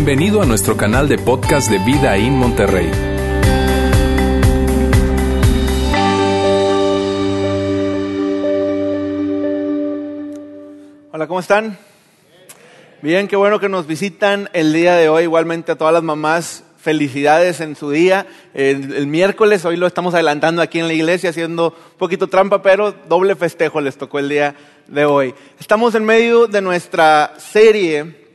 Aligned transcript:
Bienvenido 0.00 0.40
a 0.40 0.46
nuestro 0.46 0.76
canal 0.76 1.08
de 1.08 1.18
podcast 1.18 1.68
de 1.68 1.78
Vida 1.80 2.16
en 2.16 2.34
Monterrey. 2.34 2.88
Hola, 11.10 11.26
¿cómo 11.26 11.40
están? 11.40 11.76
Bien, 13.02 13.26
qué 13.26 13.34
bueno 13.34 13.58
que 13.58 13.68
nos 13.68 13.88
visitan 13.88 14.48
el 14.52 14.72
día 14.72 14.94
de 14.94 15.08
hoy. 15.08 15.24
Igualmente 15.24 15.72
a 15.72 15.76
todas 15.76 15.92
las 15.92 16.04
mamás, 16.04 16.62
felicidades 16.76 17.60
en 17.60 17.74
su 17.74 17.90
día. 17.90 18.28
El, 18.54 18.94
el, 18.94 19.08
miércoles, 19.08 19.64
hoy 19.64 19.76
lo 19.76 19.88
estamos 19.88 20.14
adelantando 20.14 20.62
aquí 20.62 20.78
en 20.78 20.86
la 20.86 20.94
iglesia, 20.94 21.30
haciendo 21.30 21.70
un 21.70 21.98
poquito 21.98 22.28
trampa, 22.28 22.62
pero 22.62 22.92
doble 23.08 23.34
festejo 23.34 23.80
les 23.80 23.98
tocó 23.98 24.20
el 24.20 24.28
día 24.28 24.54
de 24.86 25.04
hoy. 25.04 25.34
Estamos 25.58 25.96
en 25.96 26.04
medio 26.04 26.46
de 26.46 26.62
nuestra 26.62 27.34
serie 27.38 28.27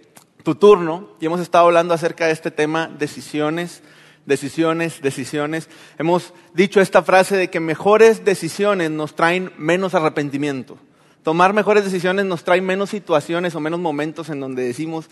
tu 0.44 0.56
turno 0.56 1.10
y 1.20 1.26
hemos 1.26 1.40
estado 1.40 1.66
hablando 1.66 1.94
acerca 1.94 2.28
de 2.28 2.34
este 2.34 2.52
tema, 2.52 2.88
decisiones, 2.88 3.82
decisiones, 4.26 5.02
decisiones. 5.02 5.70
Hemos 5.98 6.34
dicho 6.54 6.82
esta 6.82 7.02
frase 7.02 7.38
de 7.38 7.50
que 7.50 7.60
mejores 7.60 8.26
decisiones 8.26 8.92
nos 8.92 9.16
traen 9.16 9.52
menos 9.58 9.96
arrepentimiento. 9.96 10.78
Tomar 11.24 11.54
mejores 11.54 11.86
decisiones 11.86 12.26
nos 12.26 12.44
trae 12.44 12.62
menos 12.62 12.90
situaciones 12.90 13.56
o 13.56 13.62
menos 13.62 13.80
momentos 13.80 14.30
en 14.30 14.42
donde 14.42 14.64
decimos, 14.64 15.06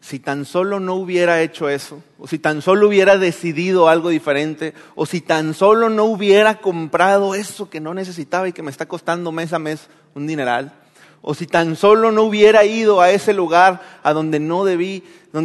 si 0.00 0.18
tan 0.18 0.44
solo 0.44 0.78
no 0.78 0.94
hubiera 0.94 1.40
hecho 1.40 1.70
eso, 1.70 2.02
o 2.18 2.26
si 2.26 2.38
tan 2.38 2.60
solo 2.60 2.88
hubiera 2.88 3.16
decidido 3.16 3.88
algo 3.88 4.10
diferente, 4.10 4.74
o 4.94 5.06
si 5.06 5.22
tan 5.22 5.54
solo 5.54 5.88
no 5.88 6.04
hubiera 6.04 6.60
comprado 6.60 7.34
eso 7.34 7.70
que 7.70 7.80
no 7.80 7.94
necesitaba 7.94 8.46
y 8.48 8.52
que 8.52 8.62
me 8.62 8.70
está 8.70 8.86
costando 8.86 9.32
mes 9.32 9.54
a 9.54 9.58
mes 9.58 9.88
un 10.14 10.26
dineral 10.26 10.72
o 11.22 11.34
si 11.34 11.46
tan 11.46 11.76
solo 11.76 12.12
no 12.12 12.22
hubiera 12.22 12.64
ido 12.64 13.00
a 13.00 13.10
ese 13.10 13.34
lugar 13.34 13.80
a 14.02 14.12
donde 14.12 14.40
no 14.40 14.64
debí, 14.64 15.04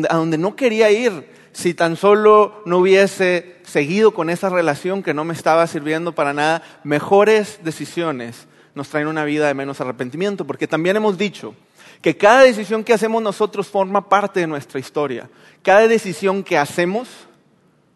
a 0.09 0.15
donde 0.15 0.37
no 0.37 0.55
quería 0.55 0.91
ir, 0.91 1.27
si 1.52 1.73
tan 1.73 1.95
solo 1.95 2.61
no 2.65 2.80
hubiese 2.80 3.57
seguido 3.63 4.13
con 4.13 4.30
esa 4.30 4.49
relación 4.49 5.03
que 5.03 5.13
no 5.13 5.23
me 5.23 5.33
estaba 5.33 5.65
sirviendo 5.67 6.13
para 6.13 6.33
nada, 6.33 6.63
mejores 6.83 7.59
decisiones 7.63 8.47
nos 8.75 8.89
traen 8.89 9.07
una 9.07 9.23
vida 9.23 9.47
de 9.47 9.53
menos 9.53 9.80
arrepentimiento, 9.81 10.45
porque 10.45 10.67
también 10.67 10.95
hemos 10.97 11.17
dicho 11.17 11.55
que 12.02 12.17
cada 12.17 12.41
decisión 12.41 12.83
que 12.83 12.93
hacemos 12.93 13.21
nosotros 13.21 13.67
forma 13.67 14.09
parte 14.09 14.41
de 14.41 14.47
nuestra 14.47 14.80
historia. 14.80 15.30
Cada 15.61 15.87
decisión 15.87 16.43
que 16.43 16.58
hacemos 16.58 17.08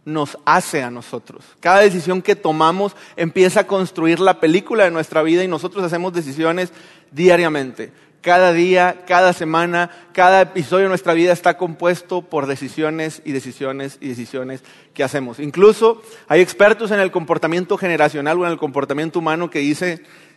nos 0.08 0.38
hace 0.46 0.84
a 0.84 0.90
nosotros. 0.90 1.44
Cada 1.60 1.82
decisión 1.82 2.22
que 2.22 2.38
tomamos 2.38 2.96
empieza 3.18 3.60
a 3.60 3.68
construir 3.68 4.22
la 4.22 4.40
película 4.40 4.86
de 4.86 4.92
nuestra 4.92 5.22
vida 5.22 5.44
y 5.44 5.50
nosotros 5.50 5.84
hacemos 5.84 6.14
decisiones 6.14 6.72
diariamente. 7.12 7.92
Cada 8.22 8.54
día, 8.54 9.04
cada 9.06 9.34
semana, 9.34 9.92
cada 10.14 10.42
episodio 10.42 10.84
de 10.84 10.90
nuestra 10.90 11.14
vida 11.14 11.34
está 11.34 11.58
compuesto 11.58 12.22
por 12.22 12.48
decisiones 12.48 13.22
y 13.26 13.34
decisiones 13.34 13.98
y 14.00 14.08
decisiones 14.08 14.64
que 14.94 15.04
hacemos. 15.04 15.40
Incluso 15.40 16.02
hay 16.30 16.40
expertos 16.40 16.92
en 16.92 17.02
el 17.02 17.12
comportamiento 17.12 17.78
generacional 17.78 18.40
o 18.40 18.46
en 18.46 18.54
el 18.54 18.58
comportamiento 18.58 19.20
humano 19.20 19.50
que, 19.50 19.60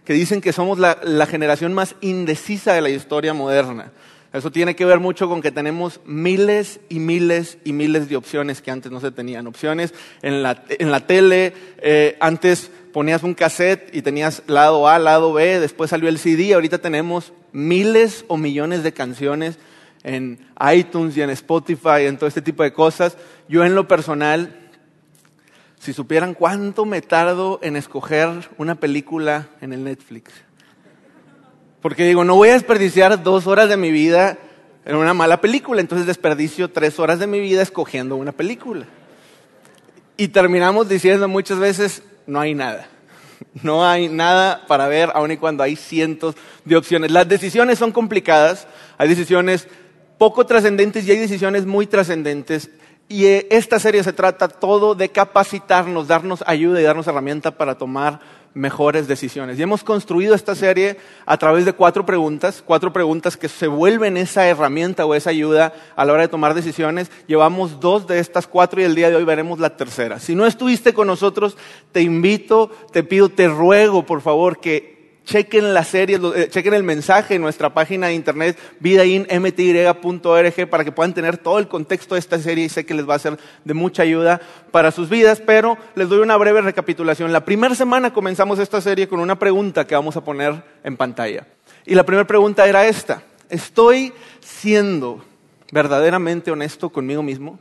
que 0.04 0.12
dicen 0.12 0.40
que 0.40 0.52
somos 0.52 0.80
la, 0.80 0.98
la 1.04 1.26
generación 1.26 1.74
más 1.74 1.94
indecisa 2.00 2.72
de 2.72 2.80
la 2.80 2.90
historia 2.90 3.34
moderna. 3.34 3.92
Eso 4.32 4.52
tiene 4.52 4.76
que 4.76 4.84
ver 4.84 5.00
mucho 5.00 5.28
con 5.28 5.42
que 5.42 5.50
tenemos 5.50 6.00
miles 6.04 6.78
y 6.88 7.00
miles 7.00 7.58
y 7.64 7.72
miles 7.72 8.08
de 8.08 8.16
opciones 8.16 8.62
que 8.62 8.70
antes 8.70 8.92
no 8.92 9.00
se 9.00 9.10
tenían. 9.10 9.48
Opciones 9.48 9.92
en 10.22 10.42
la, 10.42 10.62
en 10.68 10.92
la 10.92 11.06
tele, 11.06 11.52
eh, 11.78 12.16
antes 12.20 12.70
ponías 12.92 13.24
un 13.24 13.34
cassette 13.34 13.90
y 13.92 14.02
tenías 14.02 14.44
lado 14.46 14.88
A, 14.88 15.00
lado 15.00 15.32
B, 15.32 15.58
después 15.58 15.90
salió 15.90 16.08
el 16.08 16.18
CD, 16.18 16.54
ahorita 16.54 16.78
tenemos 16.78 17.32
miles 17.52 18.24
o 18.28 18.36
millones 18.36 18.84
de 18.84 18.92
canciones 18.92 19.58
en 20.04 20.38
iTunes 20.72 21.16
y 21.16 21.22
en 21.22 21.30
Spotify, 21.30 22.06
en 22.06 22.16
todo 22.16 22.28
este 22.28 22.42
tipo 22.42 22.62
de 22.62 22.72
cosas. 22.72 23.16
Yo 23.48 23.64
en 23.64 23.74
lo 23.74 23.88
personal, 23.88 24.70
si 25.80 25.92
supieran 25.92 26.34
cuánto 26.34 26.84
me 26.84 27.02
tardo 27.02 27.58
en 27.62 27.74
escoger 27.74 28.48
una 28.58 28.76
película 28.76 29.48
en 29.60 29.72
el 29.72 29.82
Netflix. 29.82 30.32
Porque 31.82 32.04
digo, 32.04 32.24
no 32.24 32.36
voy 32.36 32.50
a 32.50 32.54
desperdiciar 32.54 33.22
dos 33.22 33.46
horas 33.46 33.68
de 33.68 33.76
mi 33.76 33.90
vida 33.90 34.38
en 34.84 34.96
una 34.96 35.14
mala 35.14 35.40
película, 35.40 35.80
entonces 35.80 36.06
desperdicio 36.06 36.70
tres 36.70 36.98
horas 36.98 37.18
de 37.18 37.26
mi 37.26 37.40
vida 37.40 37.62
escogiendo 37.62 38.16
una 38.16 38.32
película. 38.32 38.86
Y 40.16 40.28
terminamos 40.28 40.88
diciendo 40.88 41.28
muchas 41.28 41.58
veces, 41.58 42.02
no 42.26 42.40
hay 42.40 42.54
nada. 42.54 42.88
No 43.62 43.88
hay 43.88 44.08
nada 44.08 44.66
para 44.66 44.86
ver, 44.86 45.10
aun 45.14 45.32
y 45.32 45.38
cuando 45.38 45.62
hay 45.62 45.74
cientos 45.74 46.36
de 46.66 46.76
opciones. 46.76 47.10
Las 47.10 47.26
decisiones 47.26 47.78
son 47.78 47.90
complicadas, 47.90 48.68
hay 48.98 49.08
decisiones 49.08 49.66
poco 50.18 50.44
trascendentes 50.44 51.06
y 51.06 51.10
hay 51.10 51.18
decisiones 51.18 51.64
muy 51.64 51.86
trascendentes. 51.86 52.70
Y 53.08 53.24
eh, 53.24 53.48
esta 53.50 53.80
serie 53.80 54.04
se 54.04 54.12
trata 54.12 54.46
todo 54.46 54.94
de 54.94 55.08
capacitarnos, 55.08 56.06
darnos 56.06 56.44
ayuda 56.46 56.80
y 56.80 56.84
darnos 56.84 57.06
herramienta 57.06 57.50
para 57.52 57.76
tomar 57.76 58.20
mejores 58.54 59.06
decisiones. 59.06 59.58
Y 59.58 59.62
hemos 59.62 59.84
construido 59.84 60.34
esta 60.34 60.54
serie 60.54 60.98
a 61.26 61.36
través 61.36 61.64
de 61.64 61.72
cuatro 61.72 62.04
preguntas, 62.04 62.62
cuatro 62.64 62.92
preguntas 62.92 63.36
que 63.36 63.48
se 63.48 63.68
vuelven 63.68 64.16
esa 64.16 64.46
herramienta 64.46 65.06
o 65.06 65.14
esa 65.14 65.30
ayuda 65.30 65.72
a 65.96 66.04
la 66.04 66.12
hora 66.12 66.22
de 66.22 66.28
tomar 66.28 66.54
decisiones. 66.54 67.10
Llevamos 67.26 67.80
dos 67.80 68.06
de 68.06 68.18
estas 68.18 68.46
cuatro 68.46 68.80
y 68.80 68.84
el 68.84 68.94
día 68.94 69.10
de 69.10 69.16
hoy 69.16 69.24
veremos 69.24 69.60
la 69.60 69.76
tercera. 69.76 70.18
Si 70.18 70.34
no 70.34 70.46
estuviste 70.46 70.92
con 70.92 71.06
nosotros, 71.06 71.56
te 71.92 72.02
invito, 72.02 72.70
te 72.92 73.02
pido, 73.02 73.28
te 73.28 73.48
ruego, 73.48 74.04
por 74.04 74.20
favor, 74.20 74.60
que 74.60 74.99
chequen 75.30 75.72
la 75.72 75.84
serie, 75.84 76.18
eh, 76.34 76.48
chequen 76.50 76.74
el 76.74 76.82
mensaje 76.82 77.36
en 77.36 77.42
nuestra 77.42 77.72
página 77.72 78.08
de 78.08 78.14
internet 78.14 78.58
vidainmty.org 78.80 80.68
para 80.68 80.84
que 80.84 80.90
puedan 80.90 81.14
tener 81.14 81.38
todo 81.38 81.60
el 81.60 81.68
contexto 81.68 82.16
de 82.16 82.18
esta 82.18 82.40
serie 82.40 82.64
y 82.64 82.68
sé 82.68 82.84
que 82.84 82.94
les 82.94 83.08
va 83.08 83.14
a 83.14 83.20
ser 83.20 83.38
de 83.64 83.72
mucha 83.72 84.02
ayuda 84.02 84.40
para 84.72 84.90
sus 84.90 85.08
vidas, 85.08 85.40
pero 85.40 85.78
les 85.94 86.08
doy 86.08 86.18
una 86.18 86.36
breve 86.36 86.62
recapitulación. 86.62 87.32
La 87.32 87.44
primera 87.44 87.76
semana 87.76 88.12
comenzamos 88.12 88.58
esta 88.58 88.80
serie 88.80 89.06
con 89.06 89.20
una 89.20 89.38
pregunta 89.38 89.86
que 89.86 89.94
vamos 89.94 90.16
a 90.16 90.24
poner 90.24 90.64
en 90.82 90.96
pantalla. 90.96 91.46
Y 91.86 91.94
la 91.94 92.02
primera 92.02 92.26
pregunta 92.26 92.66
era 92.66 92.88
esta, 92.88 93.22
¿estoy 93.48 94.12
siendo 94.40 95.24
verdaderamente 95.70 96.50
honesto 96.50 96.90
conmigo 96.90 97.22
mismo? 97.22 97.60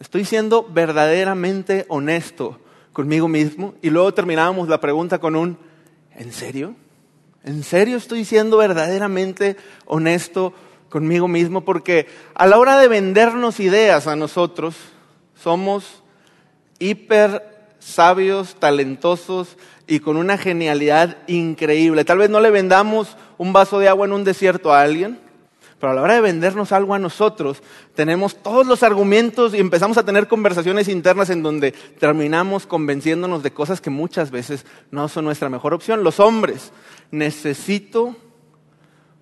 ¿Estoy 0.00 0.24
siendo 0.24 0.66
verdaderamente 0.72 1.84
honesto 1.88 2.58
conmigo 2.94 3.28
mismo? 3.28 3.74
Y 3.82 3.90
luego 3.90 4.14
terminábamos 4.14 4.70
la 4.70 4.80
pregunta 4.80 5.18
con 5.18 5.36
un 5.36 5.71
¿en 6.16 6.32
serio? 6.32 6.74
¿En 7.44 7.64
serio 7.64 7.96
estoy 7.96 8.24
siendo 8.24 8.58
verdaderamente 8.58 9.56
honesto 9.86 10.52
conmigo 10.88 11.28
mismo? 11.28 11.64
Porque 11.64 12.06
a 12.34 12.46
la 12.46 12.58
hora 12.58 12.78
de 12.78 12.88
vendernos 12.88 13.60
ideas 13.60 14.06
a 14.06 14.16
nosotros, 14.16 14.76
somos 15.34 16.02
hiper 16.78 17.52
sabios, 17.80 18.54
talentosos 18.56 19.56
y 19.88 20.00
con 20.00 20.16
una 20.16 20.38
genialidad 20.38 21.18
increíble. 21.26 22.04
Tal 22.04 22.18
vez 22.18 22.30
no 22.30 22.40
le 22.40 22.50
vendamos 22.50 23.16
un 23.38 23.52
vaso 23.52 23.80
de 23.80 23.88
agua 23.88 24.06
en 24.06 24.12
un 24.12 24.24
desierto 24.24 24.72
a 24.72 24.82
alguien, 24.82 25.18
pero 25.82 25.90
a 25.90 25.94
la 25.96 26.02
hora 26.02 26.14
de 26.14 26.20
vendernos 26.20 26.70
algo 26.70 26.94
a 26.94 27.00
nosotros, 27.00 27.60
tenemos 27.96 28.40
todos 28.40 28.64
los 28.68 28.84
argumentos 28.84 29.52
y 29.52 29.58
empezamos 29.58 29.98
a 29.98 30.04
tener 30.04 30.28
conversaciones 30.28 30.86
internas 30.86 31.28
en 31.28 31.42
donde 31.42 31.72
terminamos 31.72 32.66
convenciéndonos 32.66 33.42
de 33.42 33.52
cosas 33.52 33.80
que 33.80 33.90
muchas 33.90 34.30
veces 34.30 34.64
no 34.92 35.08
son 35.08 35.24
nuestra 35.24 35.48
mejor 35.48 35.74
opción. 35.74 36.04
Los 36.04 36.20
hombres, 36.20 36.70
necesito 37.10 38.14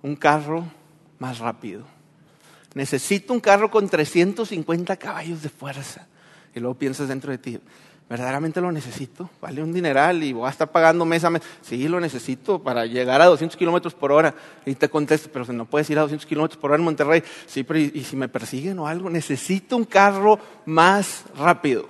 un 0.03 0.15
carro 0.15 0.65
más 1.17 1.39
rápido. 1.39 1.83
Necesito 2.75 3.33
un 3.33 3.39
carro 3.39 3.71
con 3.71 3.89
350 3.89 4.97
caballos 4.97 5.41
de 5.41 5.49
fuerza. 5.49 6.05
Y 6.53 6.59
luego 6.59 6.75
piensas 6.75 7.07
dentro 7.07 7.31
de 7.31 7.39
ti, 7.39 7.59
¿verdaderamente 8.11 8.59
lo 8.59 8.73
necesito? 8.73 9.29
Vale 9.39 9.63
un 9.63 9.71
dineral 9.71 10.21
y 10.21 10.33
voy 10.33 10.45
a 10.45 10.49
estar 10.49 10.69
pagando 10.69 11.05
mes 11.05 11.23
a 11.23 11.29
mes. 11.29 11.41
Sí, 11.61 11.87
lo 11.87 11.97
necesito 11.97 12.61
para 12.61 12.85
llegar 12.85 13.21
a 13.21 13.27
200 13.27 13.55
kilómetros 13.55 13.93
por 13.93 14.11
hora. 14.11 14.35
Y 14.65 14.75
te 14.75 14.89
contesto, 14.89 15.29
pero 15.31 15.45
no 15.53 15.63
puedes 15.63 15.89
ir 15.89 15.97
a 15.97 16.01
200 16.01 16.25
kilómetros 16.25 16.59
por 16.59 16.71
hora 16.71 16.79
en 16.79 16.83
Monterrey. 16.83 17.23
Sí, 17.45 17.63
pero 17.63 17.79
¿y, 17.79 18.03
si 18.03 18.17
me 18.17 18.27
persiguen 18.27 18.79
o 18.79 18.87
algo? 18.87 19.09
Necesito 19.09 19.77
un 19.77 19.85
carro 19.85 20.39
más 20.65 21.23
rápido. 21.37 21.87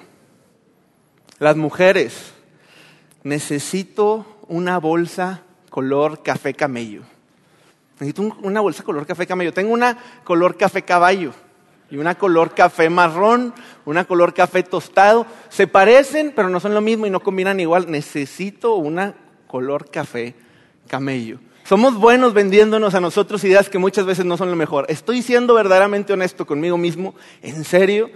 Las 1.40 1.58
mujeres, 1.58 2.34
necesito 3.24 4.44
una 4.48 4.78
bolsa 4.78 5.42
color 5.72 6.22
café 6.22 6.54
camello. 6.54 7.02
Necesito 7.94 8.38
una 8.44 8.62
bolsa 8.62 8.84
color 8.84 9.08
café 9.08 9.26
camello. 9.26 9.54
Tengo 9.54 9.74
una 9.74 9.98
color 10.24 10.56
café 10.56 10.84
caballo 10.84 11.34
y 11.92 11.98
una 11.98 12.16
color 12.16 12.56
café 12.56 12.90
marrón, 12.90 13.54
una 13.86 14.06
color 14.06 14.34
café 14.34 14.64
tostado. 14.64 15.28
Se 15.50 15.68
parecen, 15.68 16.32
pero 16.34 16.50
no 16.50 16.60
son 16.60 16.74
lo 16.74 16.82
mismo 16.82 17.06
y 17.06 17.10
no 17.10 17.20
combinan 17.20 17.60
igual. 17.60 17.92
Necesito 17.92 18.76
una 18.76 19.14
color 19.48 19.92
café 19.92 20.34
camello. 20.88 21.40
Somos 21.64 21.96
buenos 21.96 22.34
vendiéndonos 22.34 22.96
a 22.96 23.02
nosotros 23.02 23.44
ideas 23.44 23.70
que 23.70 23.78
muchas 23.78 24.06
veces 24.06 24.26
no 24.26 24.38
son 24.38 24.50
lo 24.50 24.56
mejor. 24.56 24.86
¿Estoy 24.90 25.22
siendo 25.22 25.54
verdaderamente 25.54 26.14
honesto 26.14 26.48
conmigo 26.48 26.78
mismo? 26.78 27.14
¿En 27.42 27.64
serio? 27.64 28.10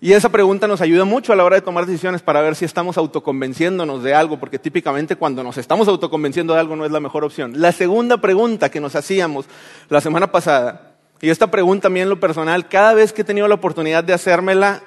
Y 0.00 0.12
esa 0.12 0.28
pregunta 0.30 0.68
nos 0.68 0.80
ayuda 0.80 1.04
mucho 1.04 1.32
a 1.32 1.36
la 1.36 1.44
hora 1.44 1.56
de 1.56 1.62
tomar 1.62 1.84
decisiones 1.84 2.22
para 2.22 2.40
ver 2.40 2.54
si 2.54 2.64
estamos 2.64 2.96
autoconvenciéndonos 2.96 4.02
de 4.02 4.14
algo, 4.14 4.38
porque 4.38 4.58
típicamente 4.58 5.16
cuando 5.16 5.42
nos 5.42 5.58
estamos 5.58 5.88
autoconvenciendo 5.88 6.54
de 6.54 6.60
algo 6.60 6.76
no 6.76 6.86
es 6.86 6.92
la 6.92 7.00
mejor 7.00 7.24
opción. 7.24 7.52
La 7.56 7.72
segunda 7.72 8.18
pregunta 8.18 8.70
que 8.70 8.80
nos 8.80 8.94
hacíamos 8.94 9.46
la 9.88 10.00
semana 10.00 10.30
pasada 10.30 10.87
Y 11.20 11.30
esta 11.30 11.50
pregunta 11.50 11.84
también 11.84 12.04
en 12.04 12.10
lo 12.10 12.20
personal, 12.20 12.68
cada 12.68 12.94
vez 12.94 13.12
que 13.12 13.22
he 13.22 13.24
tenido 13.24 13.48
la 13.48 13.56
oportunidad 13.56 14.04
de 14.04 14.12
hacérmela, 14.12 14.82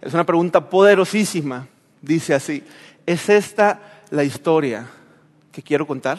es 0.00 0.12
una 0.14 0.26
pregunta 0.26 0.68
poderosísima. 0.68 1.68
Dice 2.02 2.34
así, 2.34 2.64
¿es 3.06 3.28
esta 3.28 4.02
la 4.10 4.24
historia 4.24 4.86
que 5.52 5.62
quiero 5.62 5.86
contar? 5.86 6.18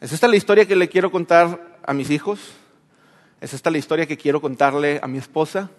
¿Es 0.00 0.12
esta 0.12 0.28
la 0.28 0.36
historia 0.36 0.66
que 0.66 0.76
le 0.76 0.88
quiero 0.88 1.10
contar 1.10 1.78
a 1.84 1.92
mis 1.92 2.10
hijos? 2.10 2.54
¿Es 3.40 3.52
esta 3.52 3.70
la 3.70 3.78
historia 3.78 4.06
que 4.06 4.16
quiero 4.16 4.40
contarle 4.40 5.00
a 5.02 5.08
mi 5.08 5.18
esposa, 5.18 5.70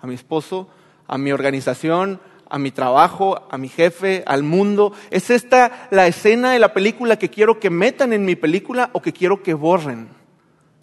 a 0.00 0.06
mi 0.06 0.14
esposo, 0.14 0.68
a 1.06 1.18
mi 1.18 1.32
organización, 1.32 2.20
a 2.48 2.58
mi 2.58 2.70
trabajo, 2.70 3.46
a 3.50 3.58
mi 3.58 3.68
jefe, 3.68 4.24
al 4.26 4.42
mundo? 4.42 4.92
¿Es 5.10 5.30
esta 5.30 5.88
la 5.90 6.06
escena 6.06 6.52
de 6.52 6.58
la 6.58 6.72
película 6.72 7.18
que 7.18 7.28
quiero 7.28 7.60
que 7.60 7.70
metan 7.70 8.12
en 8.12 8.24
mi 8.24 8.36
película 8.36 8.88
o 8.92 9.02
que 9.02 9.12
quiero 9.12 9.42
que 9.42 9.54
borren 9.54 10.08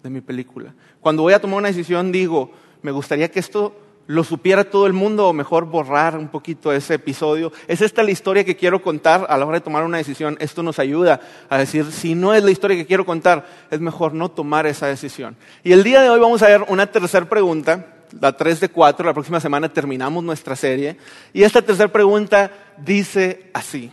de 0.02 0.10
mi 0.10 0.20
película? 0.20 0.74
Cuando 1.04 1.20
voy 1.20 1.34
a 1.34 1.38
tomar 1.38 1.58
una 1.58 1.68
decisión 1.68 2.12
digo, 2.12 2.50
me 2.80 2.90
gustaría 2.90 3.30
que 3.30 3.38
esto 3.38 3.76
lo 4.06 4.24
supiera 4.24 4.64
todo 4.64 4.86
el 4.86 4.94
mundo 4.94 5.28
o 5.28 5.34
mejor 5.34 5.66
borrar 5.66 6.16
un 6.16 6.28
poquito 6.28 6.72
ese 6.72 6.94
episodio. 6.94 7.52
Es 7.68 7.82
esta 7.82 8.02
la 8.02 8.10
historia 8.10 8.42
que 8.42 8.56
quiero 8.56 8.80
contar 8.80 9.26
a 9.28 9.36
la 9.36 9.44
hora 9.44 9.58
de 9.58 9.60
tomar 9.60 9.84
una 9.84 9.98
decisión. 9.98 10.38
Esto 10.40 10.62
nos 10.62 10.78
ayuda 10.78 11.20
a 11.50 11.58
decir, 11.58 11.92
si 11.92 12.14
no 12.14 12.32
es 12.32 12.42
la 12.42 12.50
historia 12.50 12.74
que 12.74 12.86
quiero 12.86 13.04
contar, 13.04 13.46
es 13.70 13.80
mejor 13.80 14.14
no 14.14 14.30
tomar 14.30 14.66
esa 14.66 14.86
decisión. 14.86 15.36
Y 15.62 15.72
el 15.72 15.84
día 15.84 16.00
de 16.00 16.08
hoy 16.08 16.18
vamos 16.18 16.42
a 16.42 16.48
ver 16.48 16.64
una 16.68 16.86
tercera 16.86 17.28
pregunta, 17.28 17.96
la 18.18 18.34
3 18.34 18.60
de 18.60 18.70
4, 18.70 19.04
la 19.04 19.12
próxima 19.12 19.40
semana 19.40 19.70
terminamos 19.70 20.24
nuestra 20.24 20.56
serie. 20.56 20.96
Y 21.34 21.42
esta 21.42 21.60
tercera 21.60 21.92
pregunta 21.92 22.50
dice 22.78 23.50
así, 23.52 23.90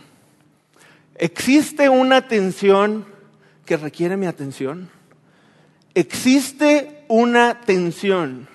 ¿existe 1.16 1.90
una 1.90 2.26
tensión 2.26 3.04
que 3.66 3.76
requiere 3.76 4.16
mi 4.16 4.24
atención? 4.24 4.88
¿Existe 5.94 7.01
una 7.12 7.60
tensión 7.60 8.48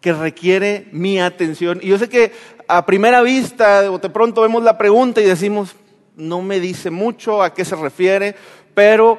que 0.00 0.12
requiere 0.12 0.88
mi 0.90 1.20
atención. 1.20 1.78
Y 1.80 1.90
yo 1.90 1.98
sé 1.98 2.08
que 2.08 2.32
a 2.66 2.84
primera 2.84 3.22
vista, 3.22 3.82
de 3.82 4.10
pronto 4.10 4.42
vemos 4.42 4.64
la 4.64 4.76
pregunta 4.76 5.20
y 5.20 5.24
decimos, 5.24 5.76
no 6.16 6.42
me 6.42 6.58
dice 6.58 6.90
mucho 6.90 7.40
a 7.40 7.54
qué 7.54 7.64
se 7.64 7.76
refiere, 7.76 8.34
pero 8.74 9.16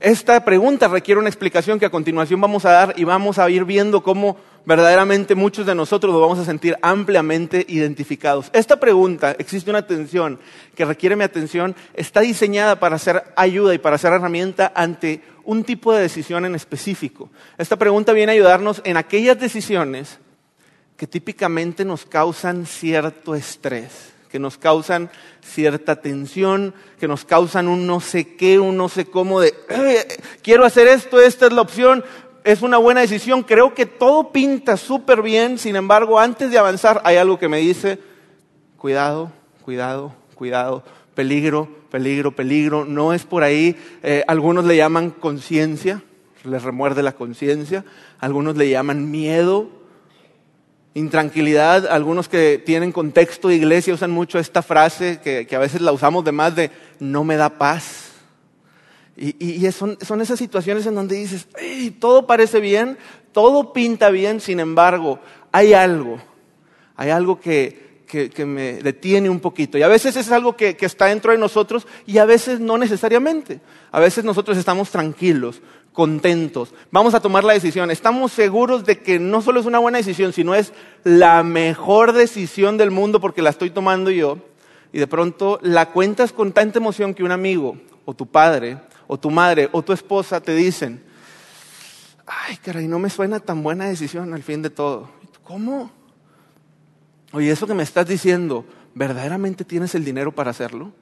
esta 0.00 0.44
pregunta 0.44 0.86
requiere 0.86 1.18
una 1.18 1.30
explicación 1.30 1.78
que 1.78 1.86
a 1.86 1.90
continuación 1.90 2.42
vamos 2.42 2.66
a 2.66 2.72
dar 2.72 2.94
y 2.94 3.04
vamos 3.04 3.38
a 3.38 3.48
ir 3.48 3.64
viendo 3.64 4.02
cómo 4.02 4.36
verdaderamente 4.66 5.34
muchos 5.34 5.64
de 5.64 5.74
nosotros 5.74 6.12
nos 6.12 6.20
vamos 6.20 6.38
a 6.38 6.44
sentir 6.44 6.76
ampliamente 6.82 7.64
identificados. 7.66 8.50
Esta 8.52 8.78
pregunta, 8.78 9.34
existe 9.38 9.70
una 9.70 9.78
atención 9.78 10.38
que 10.74 10.84
requiere 10.84 11.16
mi 11.16 11.24
atención, 11.24 11.74
está 11.94 12.20
diseñada 12.20 12.78
para 12.78 12.98
ser 12.98 13.24
ayuda 13.34 13.72
y 13.72 13.78
para 13.78 13.96
ser 13.96 14.12
herramienta 14.12 14.70
ante 14.74 15.22
un 15.44 15.64
tipo 15.64 15.92
de 15.92 16.02
decisión 16.02 16.44
en 16.44 16.54
específico. 16.54 17.30
Esta 17.58 17.76
pregunta 17.76 18.12
viene 18.12 18.32
a 18.32 18.34
ayudarnos 18.34 18.80
en 18.84 18.96
aquellas 18.96 19.38
decisiones 19.38 20.18
que 20.96 21.06
típicamente 21.06 21.84
nos 21.84 22.04
causan 22.04 22.66
cierto 22.66 23.34
estrés, 23.34 24.12
que 24.30 24.38
nos 24.38 24.58
causan 24.58 25.10
cierta 25.42 25.96
tensión, 25.96 26.74
que 26.98 27.08
nos 27.08 27.24
causan 27.24 27.68
un 27.68 27.86
no 27.86 28.00
sé 28.00 28.36
qué, 28.36 28.58
un 28.58 28.76
no 28.76 28.88
sé 28.88 29.06
cómo 29.06 29.40
de, 29.40 29.54
quiero 30.42 30.64
hacer 30.64 30.86
esto, 30.86 31.20
esta 31.20 31.46
es 31.46 31.52
la 31.52 31.62
opción, 31.62 32.04
es 32.44 32.62
una 32.62 32.78
buena 32.78 33.00
decisión, 33.00 33.42
creo 33.42 33.74
que 33.74 33.86
todo 33.86 34.30
pinta 34.30 34.76
súper 34.76 35.22
bien, 35.22 35.58
sin 35.58 35.76
embargo, 35.76 36.18
antes 36.18 36.50
de 36.50 36.58
avanzar 36.58 37.00
hay 37.04 37.16
algo 37.16 37.38
que 37.38 37.48
me 37.48 37.58
dice, 37.58 37.98
cuidado, 38.76 39.32
cuidado, 39.62 40.14
cuidado, 40.34 40.84
peligro, 41.14 41.68
peligro, 41.90 42.34
peligro, 42.34 42.84
no 42.84 43.12
es 43.12 43.24
por 43.24 43.42
ahí, 43.42 43.76
eh, 44.02 44.24
algunos 44.26 44.64
le 44.64 44.76
llaman 44.76 45.10
conciencia, 45.10 46.02
les 46.44 46.62
remuerde 46.62 47.02
la 47.02 47.12
conciencia, 47.12 47.84
algunos 48.18 48.56
le 48.56 48.68
llaman 48.68 49.10
miedo, 49.10 49.68
intranquilidad, 50.94 51.86
algunos 51.86 52.28
que 52.28 52.62
tienen 52.64 52.92
contexto 52.92 53.48
de 53.48 53.56
iglesia 53.56 53.94
usan 53.94 54.10
mucho 54.10 54.38
esta 54.38 54.62
frase 54.62 55.20
que, 55.22 55.48
a 55.54 55.58
veces 55.58 55.80
la 55.80 55.92
usamos 55.92 56.24
de 56.24 56.32
más 56.32 56.54
de 56.54 56.70
no 57.00 57.24
me 57.24 57.36
da 57.36 57.58
paz. 57.58 58.12
Y, 59.16 59.70
son, 59.70 59.96
esas 60.20 60.38
situaciones 60.38 60.86
en 60.86 60.96
donde 60.96 61.16
dices, 61.16 61.46
todo 62.00 62.26
parece 62.26 62.58
bien, 62.58 62.98
todo 63.32 63.72
pinta 63.72 64.10
bien, 64.10 64.40
sin 64.40 64.58
embargo, 64.58 65.20
hay 65.52 65.72
algo, 65.72 66.18
hay 66.96 67.10
algo 67.10 67.38
que, 67.38 67.83
que, 68.14 68.46
me 68.46 68.74
detiene 68.74 69.28
un 69.28 69.40
poquito. 69.40 69.76
Y 69.78 69.82
a 69.82 69.88
veces 69.88 70.16
es 70.16 70.30
algo 70.30 70.56
que, 70.56 70.76
que 70.76 70.86
está 70.86 71.06
dentro 71.06 71.32
de 71.32 71.38
nosotros 71.38 71.86
y 72.06 72.18
a 72.18 72.24
veces 72.24 72.60
no 72.60 72.78
necesariamente. 72.78 73.60
A 73.90 74.00
veces 74.00 74.24
nosotros 74.24 74.56
estamos 74.56 74.90
tranquilos, 74.90 75.60
contentos, 75.92 76.74
vamos 76.90 77.14
a 77.14 77.20
tomar 77.20 77.44
la 77.44 77.52
decisión, 77.52 77.90
estamos 77.90 78.32
seguros 78.32 78.84
de 78.84 78.98
que 78.98 79.18
no 79.18 79.42
solo 79.42 79.60
es 79.60 79.66
una 79.66 79.78
buena 79.78 79.98
decisión, 79.98 80.32
sino 80.32 80.54
es 80.54 80.72
la 81.04 81.42
mejor 81.42 82.12
decisión 82.12 82.76
del 82.76 82.90
mundo 82.90 83.20
porque 83.20 83.42
la 83.42 83.50
estoy 83.50 83.70
tomando 83.70 84.10
yo. 84.10 84.38
Y 84.92 84.98
de 84.98 85.06
pronto 85.06 85.58
la 85.62 85.90
cuentas 85.90 86.32
con 86.32 86.52
tanta 86.52 86.78
emoción 86.78 87.14
que 87.14 87.24
un 87.24 87.32
amigo 87.32 87.76
o 88.04 88.14
tu 88.14 88.26
padre 88.26 88.78
o 89.06 89.18
tu 89.18 89.30
madre 89.30 89.68
o 89.72 89.82
tu 89.82 89.92
esposa 89.92 90.40
te 90.40 90.54
dicen, 90.54 91.02
ay, 92.26 92.56
caray, 92.58 92.86
no 92.86 92.98
me 92.98 93.10
suena 93.10 93.40
tan 93.40 93.62
buena 93.62 93.86
decisión 93.86 94.32
al 94.34 94.42
fin 94.42 94.62
de 94.62 94.70
todo. 94.70 95.08
¿Cómo? 95.42 95.90
Oye, 97.34 97.50
eso 97.50 97.66
que 97.66 97.74
me 97.74 97.82
estás 97.82 98.06
diciendo, 98.06 98.64
¿verdaderamente 98.94 99.64
tienes 99.64 99.96
el 99.96 100.04
dinero 100.04 100.30
para 100.30 100.52
hacerlo? 100.52 100.92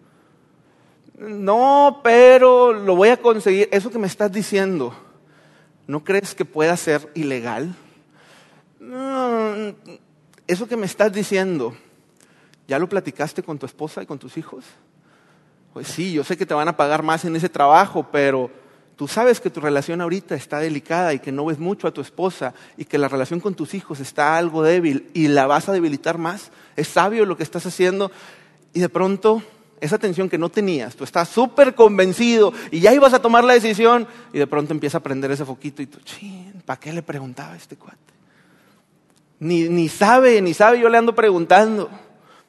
No, 1.18 2.00
pero 2.02 2.72
lo 2.72 2.96
voy 2.96 3.10
a 3.10 3.18
conseguir. 3.18 3.68
Eso 3.70 3.90
que 3.90 3.98
me 3.98 4.06
estás 4.06 4.32
diciendo, 4.32 4.94
¿no 5.86 6.02
crees 6.02 6.34
que 6.34 6.46
pueda 6.46 6.74
ser 6.78 7.10
ilegal? 7.14 7.74
eso 10.46 10.66
que 10.66 10.76
me 10.76 10.86
estás 10.86 11.12
diciendo, 11.12 11.74
¿ya 12.66 12.78
lo 12.78 12.88
platicaste 12.88 13.42
con 13.42 13.58
tu 13.58 13.66
esposa 13.66 14.02
y 14.02 14.06
con 14.06 14.18
tus 14.18 14.38
hijos? 14.38 14.64
Pues 15.74 15.86
sí, 15.86 16.14
yo 16.14 16.24
sé 16.24 16.38
que 16.38 16.46
te 16.46 16.54
van 16.54 16.66
a 16.66 16.76
pagar 16.76 17.02
más 17.02 17.26
en 17.26 17.36
ese 17.36 17.50
trabajo, 17.50 18.08
pero 18.10 18.50
tú 19.02 19.08
sabes 19.08 19.40
que 19.40 19.50
tu 19.50 19.60
relación 19.60 20.00
ahorita 20.00 20.36
está 20.36 20.60
delicada 20.60 21.12
y 21.12 21.18
que 21.18 21.32
no 21.32 21.44
ves 21.44 21.58
mucho 21.58 21.88
a 21.88 21.90
tu 21.90 22.00
esposa 22.00 22.54
y 22.76 22.84
que 22.84 22.98
la 22.98 23.08
relación 23.08 23.40
con 23.40 23.56
tus 23.56 23.74
hijos 23.74 23.98
está 23.98 24.38
algo 24.38 24.62
débil 24.62 25.10
y 25.12 25.26
la 25.26 25.48
vas 25.48 25.68
a 25.68 25.72
debilitar 25.72 26.18
más. 26.18 26.52
Es 26.76 26.86
sabio 26.86 27.26
lo 27.26 27.36
que 27.36 27.42
estás 27.42 27.66
haciendo 27.66 28.12
y 28.72 28.78
de 28.78 28.88
pronto 28.88 29.42
esa 29.80 29.98
tensión 29.98 30.28
que 30.28 30.38
no 30.38 30.50
tenías, 30.50 30.94
tú 30.94 31.02
estás 31.02 31.28
súper 31.30 31.74
convencido 31.74 32.52
y 32.70 32.78
ya 32.78 32.94
ibas 32.94 33.12
a 33.12 33.20
tomar 33.20 33.42
la 33.42 33.54
decisión 33.54 34.06
y 34.32 34.38
de 34.38 34.46
pronto 34.46 34.72
empieza 34.72 34.98
a 34.98 35.02
prender 35.02 35.32
ese 35.32 35.44
foquito 35.44 35.82
y 35.82 35.86
tú, 35.86 35.98
¿para 36.64 36.78
qué 36.78 36.92
le 36.92 37.02
preguntaba 37.02 37.54
a 37.54 37.56
este 37.56 37.74
cuate? 37.74 37.98
Ni, 39.40 39.68
ni 39.68 39.88
sabe, 39.88 40.40
ni 40.42 40.54
sabe, 40.54 40.78
yo 40.78 40.88
le 40.88 40.98
ando 40.98 41.12
preguntando. 41.12 41.90